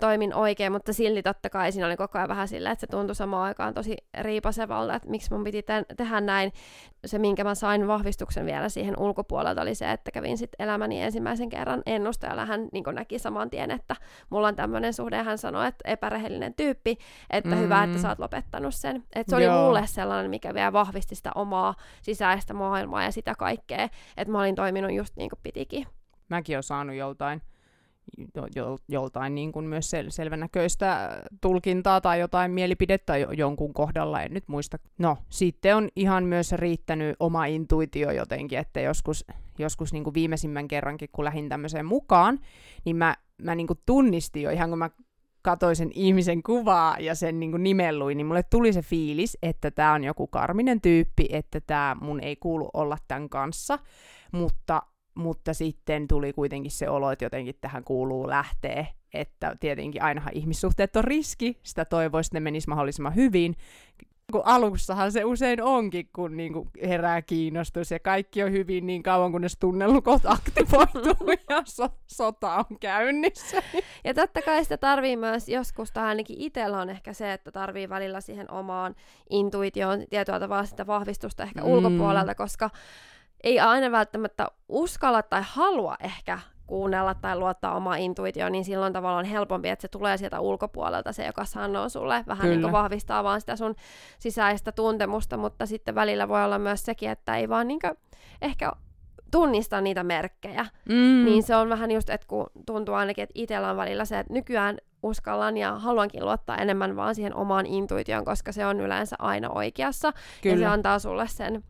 toimin 0.00 0.34
oikein, 0.34 0.72
mutta 0.72 0.92
silti 0.92 1.22
totta 1.22 1.50
kai 1.50 1.72
siinä 1.72 1.86
oli 1.86 1.96
koko 1.96 2.18
ajan 2.18 2.28
vähän 2.28 2.48
silleen, 2.48 2.72
että 2.72 2.80
se 2.80 2.86
tuntui 2.86 3.14
samaan 3.14 3.44
aikaan 3.44 3.74
tosi 3.74 3.96
riipasevalta, 4.20 4.94
että 4.94 5.08
miksi 5.08 5.34
mun 5.34 5.44
piti 5.44 5.62
te- 5.62 5.84
tehdä 5.96 6.20
näin. 6.20 6.52
Se, 7.06 7.18
minkä 7.18 7.44
mä 7.44 7.54
sain 7.54 7.88
vahvistuksen 7.88 8.46
vielä 8.46 8.68
siihen 8.68 8.98
ulkopuolelta, 8.98 9.62
oli 9.62 9.74
se, 9.74 9.92
että 9.92 10.10
kävin 10.10 10.38
sitten 10.38 10.64
elämäni 10.64 11.02
ensimmäisen 11.02 11.48
kerran 11.48 11.82
ennustajalla. 11.86 12.46
Hän 12.46 12.68
niin 12.72 12.84
näki 12.92 13.18
saman 13.18 13.50
tien, 13.50 13.70
että 13.70 13.96
mulla 14.30 14.48
on 14.48 14.56
tämmöinen 14.56 14.92
suhde, 14.92 15.16
ja 15.16 15.22
hän 15.22 15.38
sanoi, 15.38 15.66
että 15.66 15.90
epärehellinen 15.90 16.54
tyyppi, 16.54 16.98
että 17.30 17.50
mm. 17.50 17.60
hyvä, 17.60 17.84
että 17.84 17.98
sä 17.98 18.08
oot 18.08 18.18
lopettanut 18.18 18.74
sen. 18.74 19.04
Että 19.14 19.30
se 19.30 19.36
oli 19.36 19.44
Joo. 19.44 19.64
mulle 19.64 19.86
sellainen, 19.86 20.30
mikä 20.30 20.54
vielä 20.54 20.72
vahvisti 20.72 21.14
sitä 21.14 21.30
omaa 21.34 21.74
sisäistä 22.02 22.54
maailmaa 22.54 23.02
ja 23.02 23.12
sitä 23.12 23.34
kaikkea, 23.38 23.88
että 24.16 24.32
mä 24.32 24.40
olin 24.40 24.54
toiminut 24.54 24.92
just 24.92 25.16
niin 25.16 25.30
kuin 25.30 25.40
pitikin. 25.42 25.86
Mäkin 26.28 26.56
olen 26.56 26.62
saanut 26.62 26.96
joltain 26.96 27.42
joltain 28.88 29.34
niin 29.34 29.52
kuin 29.52 29.66
myös 29.66 29.90
sel- 29.92 30.10
selvänäköistä 30.10 31.22
tulkintaa 31.40 32.00
tai 32.00 32.20
jotain 32.20 32.50
mielipidettä 32.50 33.16
jonkun 33.16 33.74
kohdalla, 33.74 34.22
en 34.22 34.34
nyt 34.34 34.44
muista. 34.46 34.78
No, 34.98 35.18
sitten 35.28 35.76
on 35.76 35.88
ihan 35.96 36.24
myös 36.24 36.52
riittänyt 36.52 37.16
oma 37.20 37.46
intuitio 37.46 38.10
jotenkin, 38.10 38.58
että 38.58 38.80
joskus, 38.80 39.24
joskus 39.58 39.92
niin 39.92 40.04
kuin 40.04 40.14
viimeisimmän 40.14 40.68
kerrankin, 40.68 41.08
kun 41.12 41.24
lähdin 41.24 41.48
tämmöiseen 41.48 41.86
mukaan, 41.86 42.38
niin 42.84 42.96
mä, 42.96 43.16
mä 43.42 43.54
niin 43.54 43.66
kuin 43.66 43.80
tunnistin 43.86 44.42
jo 44.42 44.50
ihan 44.50 44.68
kun 44.68 44.78
mä 44.78 44.90
katsoin 45.42 45.76
sen 45.76 45.90
ihmisen 45.94 46.42
kuvaa 46.42 46.96
ja 46.98 47.14
sen 47.14 47.40
niin 47.40 47.50
kuin 47.50 47.62
nimelluin, 47.62 48.16
niin 48.16 48.26
mulle 48.26 48.42
tuli 48.42 48.72
se 48.72 48.82
fiilis, 48.82 49.38
että 49.42 49.70
tämä 49.70 49.92
on 49.92 50.04
joku 50.04 50.26
karminen 50.26 50.80
tyyppi, 50.80 51.26
että 51.30 51.60
tämä 51.60 51.96
mun 52.00 52.20
ei 52.20 52.36
kuulu 52.36 52.70
olla 52.74 52.98
tämän 53.08 53.28
kanssa, 53.28 53.78
mutta 54.32 54.82
mutta 55.14 55.54
sitten 55.54 56.08
tuli 56.08 56.32
kuitenkin 56.32 56.70
se 56.70 56.88
olo, 56.88 57.10
että 57.10 57.24
jotenkin 57.24 57.54
tähän 57.60 57.84
kuuluu 57.84 58.28
lähteä, 58.28 58.86
että 59.14 59.56
tietenkin 59.60 60.02
ainahan 60.02 60.32
ihmissuhteet 60.34 60.96
on 60.96 61.04
riski, 61.04 61.58
sitä 61.62 61.84
toivoisi, 61.84 62.28
että 62.28 62.36
ne 62.36 62.40
menisi 62.40 62.68
mahdollisimman 62.68 63.14
hyvin. 63.14 63.56
kun 64.32 64.42
alussahan 64.44 65.12
se 65.12 65.24
usein 65.24 65.62
onkin, 65.62 66.08
kun 66.12 66.36
niinku 66.36 66.68
herää 66.82 67.22
kiinnostus 67.22 67.90
ja 67.90 67.98
kaikki 67.98 68.42
on 68.42 68.52
hyvin 68.52 68.86
niin 68.86 69.02
kauan, 69.02 69.32
kunnes 69.32 69.56
tunnelukot 69.60 70.22
aktivoituu 70.24 71.28
ja 71.50 71.62
so- 71.64 71.98
sota 72.06 72.54
on 72.54 72.78
käynnissä. 72.80 73.62
Ja 74.04 74.14
totta 74.14 74.42
kai 74.42 74.62
sitä 74.62 74.76
tarvii 74.76 75.16
myös 75.16 75.48
joskus, 75.48 75.90
tai 75.90 76.04
ainakin 76.04 76.36
itsellä 76.40 76.80
on 76.80 76.90
ehkä 76.90 77.12
se, 77.12 77.32
että 77.32 77.52
tarvii 77.52 77.88
välillä 77.88 78.20
siihen 78.20 78.50
omaan 78.50 78.94
intuitioon 79.30 80.04
tietyllä 80.10 80.40
tavalla 80.40 80.64
sitä 80.64 80.86
vahvistusta 80.86 81.42
ehkä 81.42 81.60
mm. 81.60 81.66
ulkopuolelta, 81.66 82.34
koska 82.34 82.70
ei 83.44 83.60
aina 83.60 83.90
välttämättä 83.90 84.48
uskalla 84.68 85.22
tai 85.22 85.42
halua 85.44 85.96
ehkä 86.00 86.38
kuunnella 86.66 87.14
tai 87.14 87.38
luottaa 87.38 87.76
omaa 87.76 87.96
intuitioon, 87.96 88.52
niin 88.52 88.64
silloin 88.64 88.92
tavallaan 88.92 89.24
on 89.24 89.30
helpompi, 89.30 89.68
että 89.68 89.82
se 89.82 89.88
tulee 89.88 90.16
sieltä 90.16 90.40
ulkopuolelta, 90.40 91.12
se 91.12 91.26
joka 91.26 91.44
sanoo 91.44 91.88
sulle, 91.88 92.24
vähän 92.26 92.50
niin 92.50 92.60
kuin 92.60 92.72
vahvistaa 92.72 93.24
vaan 93.24 93.40
sitä 93.40 93.56
sun 93.56 93.74
sisäistä 94.18 94.72
tuntemusta, 94.72 95.36
mutta 95.36 95.66
sitten 95.66 95.94
välillä 95.94 96.28
voi 96.28 96.44
olla 96.44 96.58
myös 96.58 96.84
sekin, 96.84 97.10
että 97.10 97.36
ei 97.36 97.48
vaan 97.48 97.68
niin 97.68 97.80
kuin 97.80 97.94
ehkä 98.42 98.72
tunnista 99.30 99.80
niitä 99.80 100.04
merkkejä. 100.04 100.66
Mm. 100.88 101.24
Niin 101.24 101.42
se 101.42 101.56
on 101.56 101.68
vähän 101.68 101.90
just, 101.90 102.10
että 102.10 102.26
kun 102.26 102.46
tuntuu 102.66 102.94
ainakin, 102.94 103.22
että 103.22 103.32
itsellä 103.34 103.70
on 103.70 103.76
välillä 103.76 104.04
se, 104.04 104.18
että 104.18 104.32
nykyään 104.32 104.78
uskallan 105.02 105.56
ja 105.56 105.78
haluankin 105.78 106.24
luottaa 106.24 106.56
enemmän 106.56 106.96
vaan 106.96 107.14
siihen 107.14 107.34
omaan 107.34 107.66
intuitioon, 107.66 108.24
koska 108.24 108.52
se 108.52 108.66
on 108.66 108.80
yleensä 108.80 109.16
aina 109.18 109.50
oikeassa. 109.50 110.12
Kyllä. 110.42 110.54
Ja 110.56 110.60
se 110.60 110.66
antaa 110.66 110.98
sulle 110.98 111.28
sen 111.28 111.64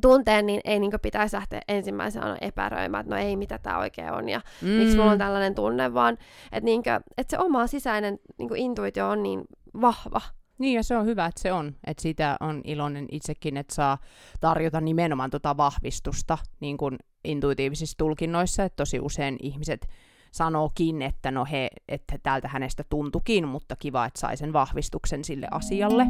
tunteen, 0.00 0.46
niin 0.46 0.60
ei 0.64 0.78
niin 0.78 0.92
pitäisi 1.02 1.36
lähteä 1.36 1.60
ensimmäisenä 1.68 2.36
epäröimään, 2.40 3.00
että 3.00 3.14
no 3.14 3.20
ei, 3.22 3.36
mitä 3.36 3.58
tämä 3.58 3.78
oikein 3.78 4.12
on 4.12 4.28
ja 4.28 4.40
mm. 4.62 4.68
miksi 4.68 4.96
mulla 4.96 5.10
on 5.10 5.18
tällainen 5.18 5.54
tunne, 5.54 5.94
vaan 5.94 6.18
että, 6.52 6.64
niin 6.64 6.82
kuin, 6.82 6.94
että 7.18 7.30
se 7.36 7.38
oma 7.38 7.66
sisäinen 7.66 8.18
niin 8.38 8.56
intuitio 8.56 9.08
on 9.08 9.22
niin 9.22 9.44
vahva. 9.80 10.20
Niin, 10.58 10.74
ja 10.74 10.82
se 10.82 10.96
on 10.96 11.06
hyvä, 11.06 11.26
että 11.26 11.40
se 11.40 11.52
on. 11.52 11.74
Että 11.86 12.02
siitä 12.02 12.36
on 12.40 12.60
iloinen 12.64 13.06
itsekin, 13.12 13.56
että 13.56 13.74
saa 13.74 13.98
tarjota 14.40 14.80
nimenomaan 14.80 15.30
tuota 15.30 15.56
vahvistusta 15.56 16.38
niin 16.60 16.76
kuin 16.76 16.98
intuitiivisissa 17.24 17.98
tulkinnoissa, 17.98 18.64
että 18.64 18.76
tosi 18.76 19.00
usein 19.00 19.36
ihmiset 19.40 19.88
sanookin, 20.30 21.02
että 21.02 21.30
no 21.30 21.44
he, 21.44 21.68
että 21.88 22.18
täältä 22.22 22.48
hänestä 22.48 22.84
tuntukin, 22.88 23.48
mutta 23.48 23.76
kiva, 23.76 24.04
että 24.04 24.20
sai 24.20 24.36
sen 24.36 24.52
vahvistuksen 24.52 25.24
sille 25.24 25.48
asialle. 25.50 26.06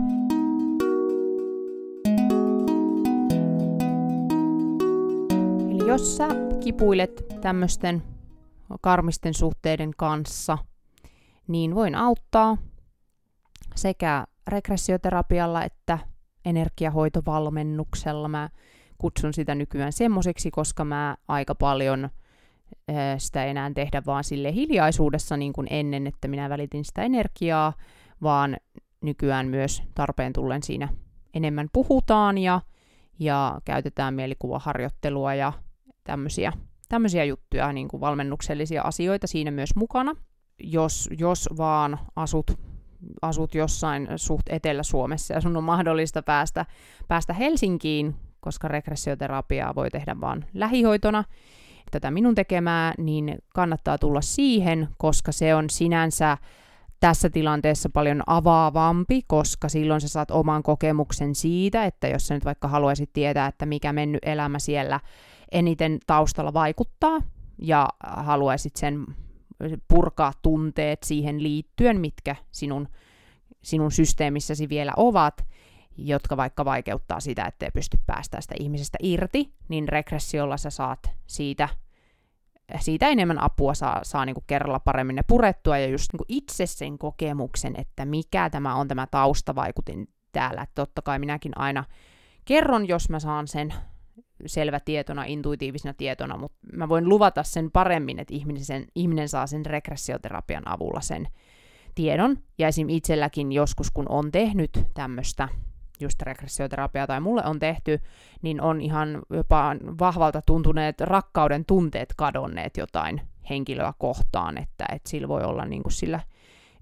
Jos 5.87 6.16
sä 6.16 6.29
kipuilet 6.61 7.27
tämmöisten 7.40 8.03
karmisten 8.81 9.35
suhteiden 9.35 9.90
kanssa, 9.96 10.59
niin 11.49 11.75
voin 11.75 11.94
auttaa 11.94 12.57
sekä 13.75 14.27
regressioterapialla 14.46 15.64
että 15.64 15.99
energiahoitovalmennuksella. 16.44 18.29
Mä 18.29 18.49
kutsun 18.99 19.35
sitä 19.35 19.55
nykyään 19.55 19.92
semmoiseksi, 19.92 20.51
koska 20.51 20.85
mä 20.85 21.16
aika 21.29 21.55
paljon 21.55 22.11
sitä 23.18 23.44
enää 23.44 23.70
tehdä 23.75 24.03
vaan 24.07 24.25
sille 24.25 24.53
hiljaisuudessa 24.53 25.37
niin 25.37 25.53
kuin 25.53 25.66
ennen, 25.70 26.07
että 26.07 26.29
minä 26.29 26.49
välitin 26.49 26.85
sitä 26.85 27.03
energiaa, 27.03 27.72
vaan 28.22 28.57
nykyään 29.01 29.49
myös 29.49 29.83
tarpeen 29.94 30.33
tullen 30.33 30.62
siinä 30.62 30.88
enemmän 31.35 31.68
puhutaan 31.72 32.38
ja, 32.38 32.61
ja 33.18 33.61
käytetään 33.64 34.14
mielikuvaharjoittelua 34.14 35.35
ja 35.35 35.53
tämmöisiä, 36.06 36.52
tämmöisiä 36.88 37.24
juttuja, 37.24 37.72
niin 37.72 37.88
kuin 37.88 38.00
valmennuksellisia 38.00 38.82
asioita 38.82 39.26
siinä 39.26 39.50
myös 39.50 39.76
mukana. 39.76 40.14
Jos, 40.58 41.08
jos 41.18 41.48
vaan 41.56 41.98
asut, 42.16 42.50
asut 43.22 43.54
jossain 43.54 44.08
suht 44.16 44.48
Etelä-Suomessa 44.48 45.34
ja 45.34 45.40
sun 45.40 45.56
on 45.56 45.64
mahdollista 45.64 46.22
päästä, 46.22 46.66
päästä 47.08 47.32
Helsinkiin, 47.32 48.14
koska 48.40 48.68
regressioterapiaa 48.68 49.74
voi 49.74 49.90
tehdä 49.90 50.16
vain 50.20 50.44
lähihoitona, 50.54 51.24
tätä 51.90 52.10
minun 52.10 52.34
tekemää, 52.34 52.94
niin 52.98 53.38
kannattaa 53.54 53.98
tulla 53.98 54.20
siihen, 54.20 54.88
koska 54.98 55.32
se 55.32 55.54
on 55.54 55.70
sinänsä 55.70 56.38
tässä 57.00 57.30
tilanteessa 57.30 57.88
paljon 57.88 58.22
avaavampi, 58.26 59.22
koska 59.26 59.68
silloin 59.68 60.00
sä 60.00 60.08
saat 60.08 60.30
oman 60.30 60.62
kokemuksen 60.62 61.34
siitä, 61.34 61.84
että 61.84 62.08
jos 62.08 62.26
sä 62.26 62.34
nyt 62.34 62.44
vaikka 62.44 62.68
haluaisit 62.68 63.12
tietää, 63.12 63.46
että 63.46 63.66
mikä 63.66 63.92
mennyt 63.92 64.20
elämä 64.24 64.58
siellä 64.58 65.00
eniten 65.52 65.98
taustalla 66.06 66.52
vaikuttaa 66.52 67.20
ja 67.59 67.88
haluaisit 68.06 68.76
sen 68.76 69.06
purkaa 69.88 70.32
tunteet 70.42 71.02
siihen 71.02 71.42
liittyen, 71.42 72.00
mitkä 72.00 72.37
sinun, 72.52 72.88
sinun 73.62 73.92
systeemissäsi 73.92 74.68
vielä 74.68 74.92
ovat, 74.96 75.46
jotka 75.98 76.37
vaikka 76.37 76.64
vaikeuttaa 76.64 77.20
sitä, 77.20 77.44
ettei 77.44 77.70
pysty 77.70 77.98
päästä 78.06 78.40
sitä 78.40 78.54
ihmisestä 78.61 78.98
irti, 79.02 79.52
niin 79.68 79.88
regressiolla 79.88 80.56
sä 80.56 80.70
saat 80.70 81.11
siitä, 81.26 81.68
siitä 82.80 83.09
enemmän 83.09 83.42
apua, 83.42 83.74
saa, 83.74 84.00
saa 84.02 84.24
niinku 84.24 84.44
kerralla 84.46 84.80
paremmin 84.80 85.16
ne 85.16 85.22
purettua 85.26 85.78
ja 85.78 85.87
just 85.87 86.12
niinku 86.12 86.24
itse 86.28 86.66
sen 86.66 86.98
kokemuksen, 86.98 87.74
että 87.80 88.04
mikä 88.04 88.50
tämä 88.50 88.74
on 88.74 88.88
tämä 88.88 89.06
taustavaikutin 89.11 90.09
täällä. 90.32 90.66
Totta 90.74 91.02
kai 91.02 91.18
minäkin 91.18 91.52
aina 91.59 91.85
kerron, 92.44 92.88
jos 92.88 93.09
mä 93.09 93.20
saan 93.20 93.48
sen 93.48 93.74
selvä 94.46 94.81
tietona, 94.81 95.25
intuitiivisena 95.25 95.94
tietona, 95.94 96.37
mutta 96.37 96.59
mä 96.72 96.88
voin 96.88 97.09
luvata 97.09 97.42
sen 97.42 97.70
paremmin, 97.70 98.18
että 98.18 98.35
ihminen, 98.35 98.64
sen, 98.64 98.87
ihminen 98.94 99.29
saa 99.29 99.46
sen 99.46 99.66
regressioterapian 99.66 100.68
avulla 100.68 101.01
sen 101.01 101.29
tiedon. 101.94 102.37
Ja 102.59 102.68
esim. 102.68 102.88
itselläkin 102.88 103.53
joskus, 103.53 103.90
kun 103.90 104.07
on 104.09 104.33
tehnyt 104.33 104.70
tämmöistä 104.94 105.49
just 106.01 106.22
regressioterapiaa 106.22 107.07
tai 107.07 107.20
mulle 107.20 107.42
on 107.44 107.59
tehty, 107.59 108.01
niin 108.42 108.61
on 108.61 108.81
ihan 108.81 109.22
jopa 109.31 109.77
vahvalta 109.99 110.42
tuntuneet 110.42 111.01
rakkauden 111.01 111.64
tunteet 111.64 112.14
kadonneet 112.16 112.77
jotain 112.77 113.20
henkilöä 113.51 113.92
kohtaan, 113.99 114.59
että, 114.59 114.85
että 114.92 115.11
sillä 115.11 115.29
voi 115.29 115.42
olla 115.42 115.64
niin 115.64 115.83
kuin 115.83 115.92
sillä 115.92 116.20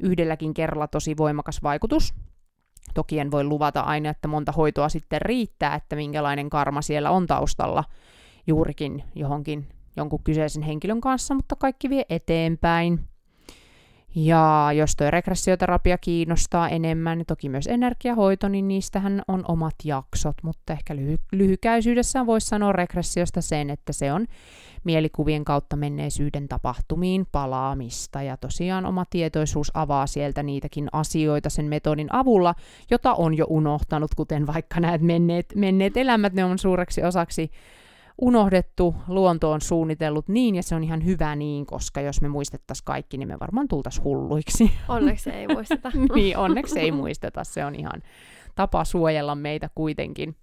yhdelläkin 0.00 0.54
kerralla 0.54 0.86
tosi 0.86 1.16
voimakas 1.16 1.62
vaikutus. 1.62 2.14
Toki 2.94 3.18
en 3.18 3.30
voi 3.30 3.44
luvata 3.44 3.80
aina, 3.80 4.10
että 4.10 4.28
monta 4.28 4.52
hoitoa 4.52 4.88
sitten 4.88 5.22
riittää, 5.22 5.74
että 5.74 5.96
minkälainen 5.96 6.50
karma 6.50 6.82
siellä 6.82 7.10
on 7.10 7.26
taustalla 7.26 7.84
juurikin 8.46 9.04
johonkin 9.14 9.68
jonkun 9.96 10.22
kyseisen 10.24 10.62
henkilön 10.62 11.00
kanssa, 11.00 11.34
mutta 11.34 11.56
kaikki 11.56 11.90
vie 11.90 12.04
eteenpäin. 12.08 13.00
Ja 14.16 14.70
jos 14.74 14.96
tuo 14.96 15.10
regressioterapia 15.10 15.98
kiinnostaa 15.98 16.68
enemmän, 16.68 17.18
niin 17.18 17.26
toki 17.26 17.48
myös 17.48 17.66
energiahoito, 17.66 18.48
niin 18.48 18.68
niistähän 18.68 19.22
on 19.28 19.44
omat 19.48 19.74
jaksot, 19.84 20.36
mutta 20.42 20.72
ehkä 20.72 20.94
lyhy- 20.94 21.24
lyhykäisyydessään 21.32 22.26
voisi 22.26 22.46
sanoa 22.46 22.72
regressiosta 22.72 23.40
sen, 23.40 23.70
että 23.70 23.92
se 23.92 24.12
on 24.12 24.26
mielikuvien 24.84 25.44
kautta 25.44 25.76
menneisyyden 25.76 26.48
tapahtumiin 26.48 27.26
palaamista. 27.32 28.22
Ja 28.22 28.36
tosiaan 28.36 28.86
oma 28.86 29.04
tietoisuus 29.10 29.70
avaa 29.74 30.06
sieltä 30.06 30.42
niitäkin 30.42 30.88
asioita 30.92 31.50
sen 31.50 31.66
metodin 31.66 32.14
avulla, 32.14 32.54
jota 32.90 33.14
on 33.14 33.36
jo 33.36 33.46
unohtanut, 33.48 34.14
kuten 34.14 34.46
vaikka 34.46 34.80
näet 34.80 35.02
menneet, 35.02 35.46
menneet 35.54 35.96
elämät, 35.96 36.32
ne 36.32 36.44
on 36.44 36.58
suureksi 36.58 37.02
osaksi 37.02 37.50
unohdettu, 38.20 38.94
luonto 39.08 39.50
on 39.50 39.60
suunnitellut 39.60 40.28
niin, 40.28 40.54
ja 40.54 40.62
se 40.62 40.74
on 40.74 40.84
ihan 40.84 41.04
hyvä 41.04 41.36
niin, 41.36 41.66
koska 41.66 42.00
jos 42.00 42.20
me 42.20 42.28
muistettaisiin 42.28 42.84
kaikki, 42.84 43.16
niin 43.16 43.28
me 43.28 43.40
varmaan 43.40 43.68
tultaisiin 43.68 44.04
hulluiksi. 44.04 44.70
Onneksi 44.88 45.30
ei 45.30 45.48
muisteta. 45.48 45.92
niin, 46.14 46.36
onneksi 46.36 46.80
ei 46.80 46.92
muisteta, 46.92 47.44
se 47.44 47.64
on 47.64 47.74
ihan 47.74 48.02
tapa 48.54 48.84
suojella 48.84 49.34
meitä 49.34 49.70
kuitenkin. 49.74 50.36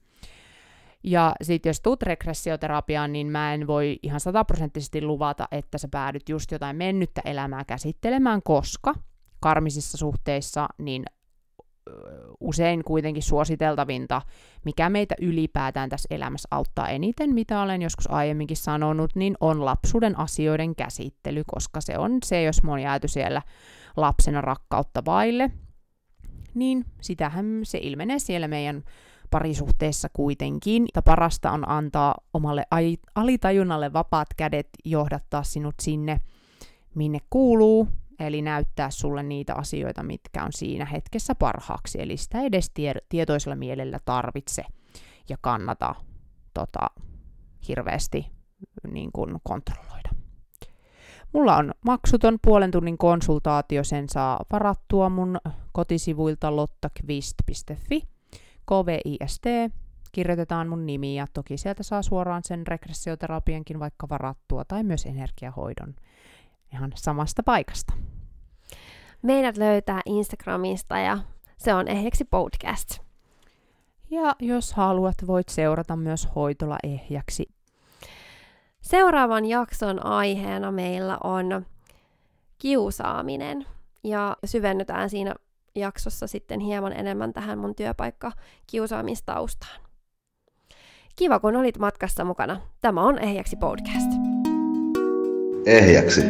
Ja 1.03 1.35
sitten 1.41 1.69
jos 1.69 1.81
tuut 1.81 2.03
regressioterapiaan, 2.03 3.13
niin 3.13 3.27
mä 3.27 3.53
en 3.53 3.67
voi 3.67 3.99
ihan 4.03 4.19
sataprosenttisesti 4.19 5.01
luvata, 5.01 5.47
että 5.51 5.77
sä 5.77 5.87
päädyt 5.91 6.29
just 6.29 6.51
jotain 6.51 6.75
mennyttä 6.75 7.21
elämää 7.25 7.65
käsittelemään, 7.65 8.41
koska 8.43 8.95
karmisissa 9.39 9.97
suhteissa 9.97 10.67
niin 10.77 11.05
usein 12.39 12.83
kuitenkin 12.83 13.23
suositeltavinta, 13.23 14.21
mikä 14.65 14.89
meitä 14.89 15.15
ylipäätään 15.21 15.89
tässä 15.89 16.07
elämässä 16.15 16.47
auttaa 16.51 16.89
eniten, 16.89 17.33
mitä 17.33 17.61
olen 17.61 17.81
joskus 17.81 18.11
aiemminkin 18.11 18.57
sanonut, 18.57 19.15
niin 19.15 19.37
on 19.39 19.65
lapsuuden 19.65 20.19
asioiden 20.19 20.75
käsittely, 20.75 21.43
koska 21.47 21.81
se 21.81 21.97
on 21.97 22.17
se, 22.25 22.43
jos 22.43 22.63
me 22.63 22.71
on 22.71 22.79
jääty 22.79 23.07
siellä 23.07 23.41
lapsena 23.97 24.41
rakkautta 24.41 25.05
vaille, 25.05 25.51
niin 26.53 26.85
sitähän 27.01 27.59
se 27.63 27.79
ilmenee 27.81 28.19
siellä 28.19 28.47
meidän 28.47 28.83
parisuhteessa 29.31 30.09
kuitenkin. 30.13 30.85
Ja 30.95 31.01
parasta 31.01 31.51
on 31.51 31.69
antaa 31.69 32.15
omalle 32.33 32.63
alitajunnalle 33.15 33.93
vapaat 33.93 34.27
kädet 34.37 34.69
johdattaa 34.85 35.43
sinut 35.43 35.75
sinne, 35.81 36.21
minne 36.95 37.19
kuuluu, 37.29 37.87
eli 38.27 38.41
näyttää 38.41 38.89
sulle 38.89 39.23
niitä 39.23 39.55
asioita, 39.55 40.03
mitkä 40.03 40.43
on 40.43 40.53
siinä 40.53 40.85
hetkessä 40.85 41.35
parhaaksi. 41.35 42.01
Eli 42.01 42.17
sitä 42.17 42.41
edes 42.41 42.69
tie- 42.73 43.01
tietoisella 43.09 43.55
mielellä 43.55 43.99
tarvitse 44.05 44.63
ja 45.29 45.37
kannata 45.41 45.95
tota, 46.53 46.89
hirveästi 47.67 48.31
niin 48.91 49.11
kuin 49.11 49.35
kontrolloida. 49.43 50.09
Mulla 51.33 51.57
on 51.57 51.71
maksuton 51.85 52.37
puolen 52.41 52.71
tunnin 52.71 52.97
konsultaatio, 52.97 53.83
sen 53.83 54.09
saa 54.09 54.45
varattua 54.51 55.09
mun 55.09 55.37
kotisivuilta 55.71 56.55
lottakvist.fi. 56.55 58.01
KVIST, 58.65 59.43
kirjoitetaan 60.11 60.67
mun 60.67 60.85
nimi 60.85 61.15
ja 61.15 61.27
toki 61.33 61.57
sieltä 61.57 61.83
saa 61.83 62.01
suoraan 62.01 62.41
sen 62.45 62.67
regressioterapiankin 62.67 63.79
vaikka 63.79 64.09
varattua 64.09 64.65
tai 64.65 64.83
myös 64.83 65.05
energiahoidon 65.05 65.95
ihan 66.73 66.91
samasta 66.95 67.43
paikasta. 67.43 67.93
Meidät 69.21 69.57
löytää 69.57 70.01
Instagramista 70.05 70.97
ja 70.97 71.17
se 71.57 71.73
on 71.73 71.87
ehjäksi 71.87 72.25
podcast. 72.25 72.99
Ja 74.09 74.35
jos 74.39 74.73
haluat, 74.73 75.15
voit 75.27 75.49
seurata 75.49 75.95
myös 75.95 76.27
Hoitola 76.35 76.77
ehjäksi. 76.83 77.45
Seuraavan 78.81 79.45
jakson 79.45 80.05
aiheena 80.05 80.71
meillä 80.71 81.17
on 81.23 81.65
kiusaaminen 82.57 83.65
ja 84.03 84.37
syvennytään 84.45 85.09
siinä 85.09 85.35
jaksossa 85.75 86.27
sitten 86.27 86.59
hieman 86.59 86.93
enemmän 86.93 87.33
tähän 87.33 87.57
mun 87.57 87.75
työpaikka 87.75 88.31
kiusaamistaustaan. 88.67 89.81
Kiva, 91.15 91.39
kun 91.39 91.55
olit 91.55 91.77
matkassa 91.77 92.25
mukana. 92.25 92.61
Tämä 92.81 93.01
on 93.03 93.19
Ehjäksi 93.19 93.55
podcast. 93.55 94.11
Ehjäksi. 95.65 96.21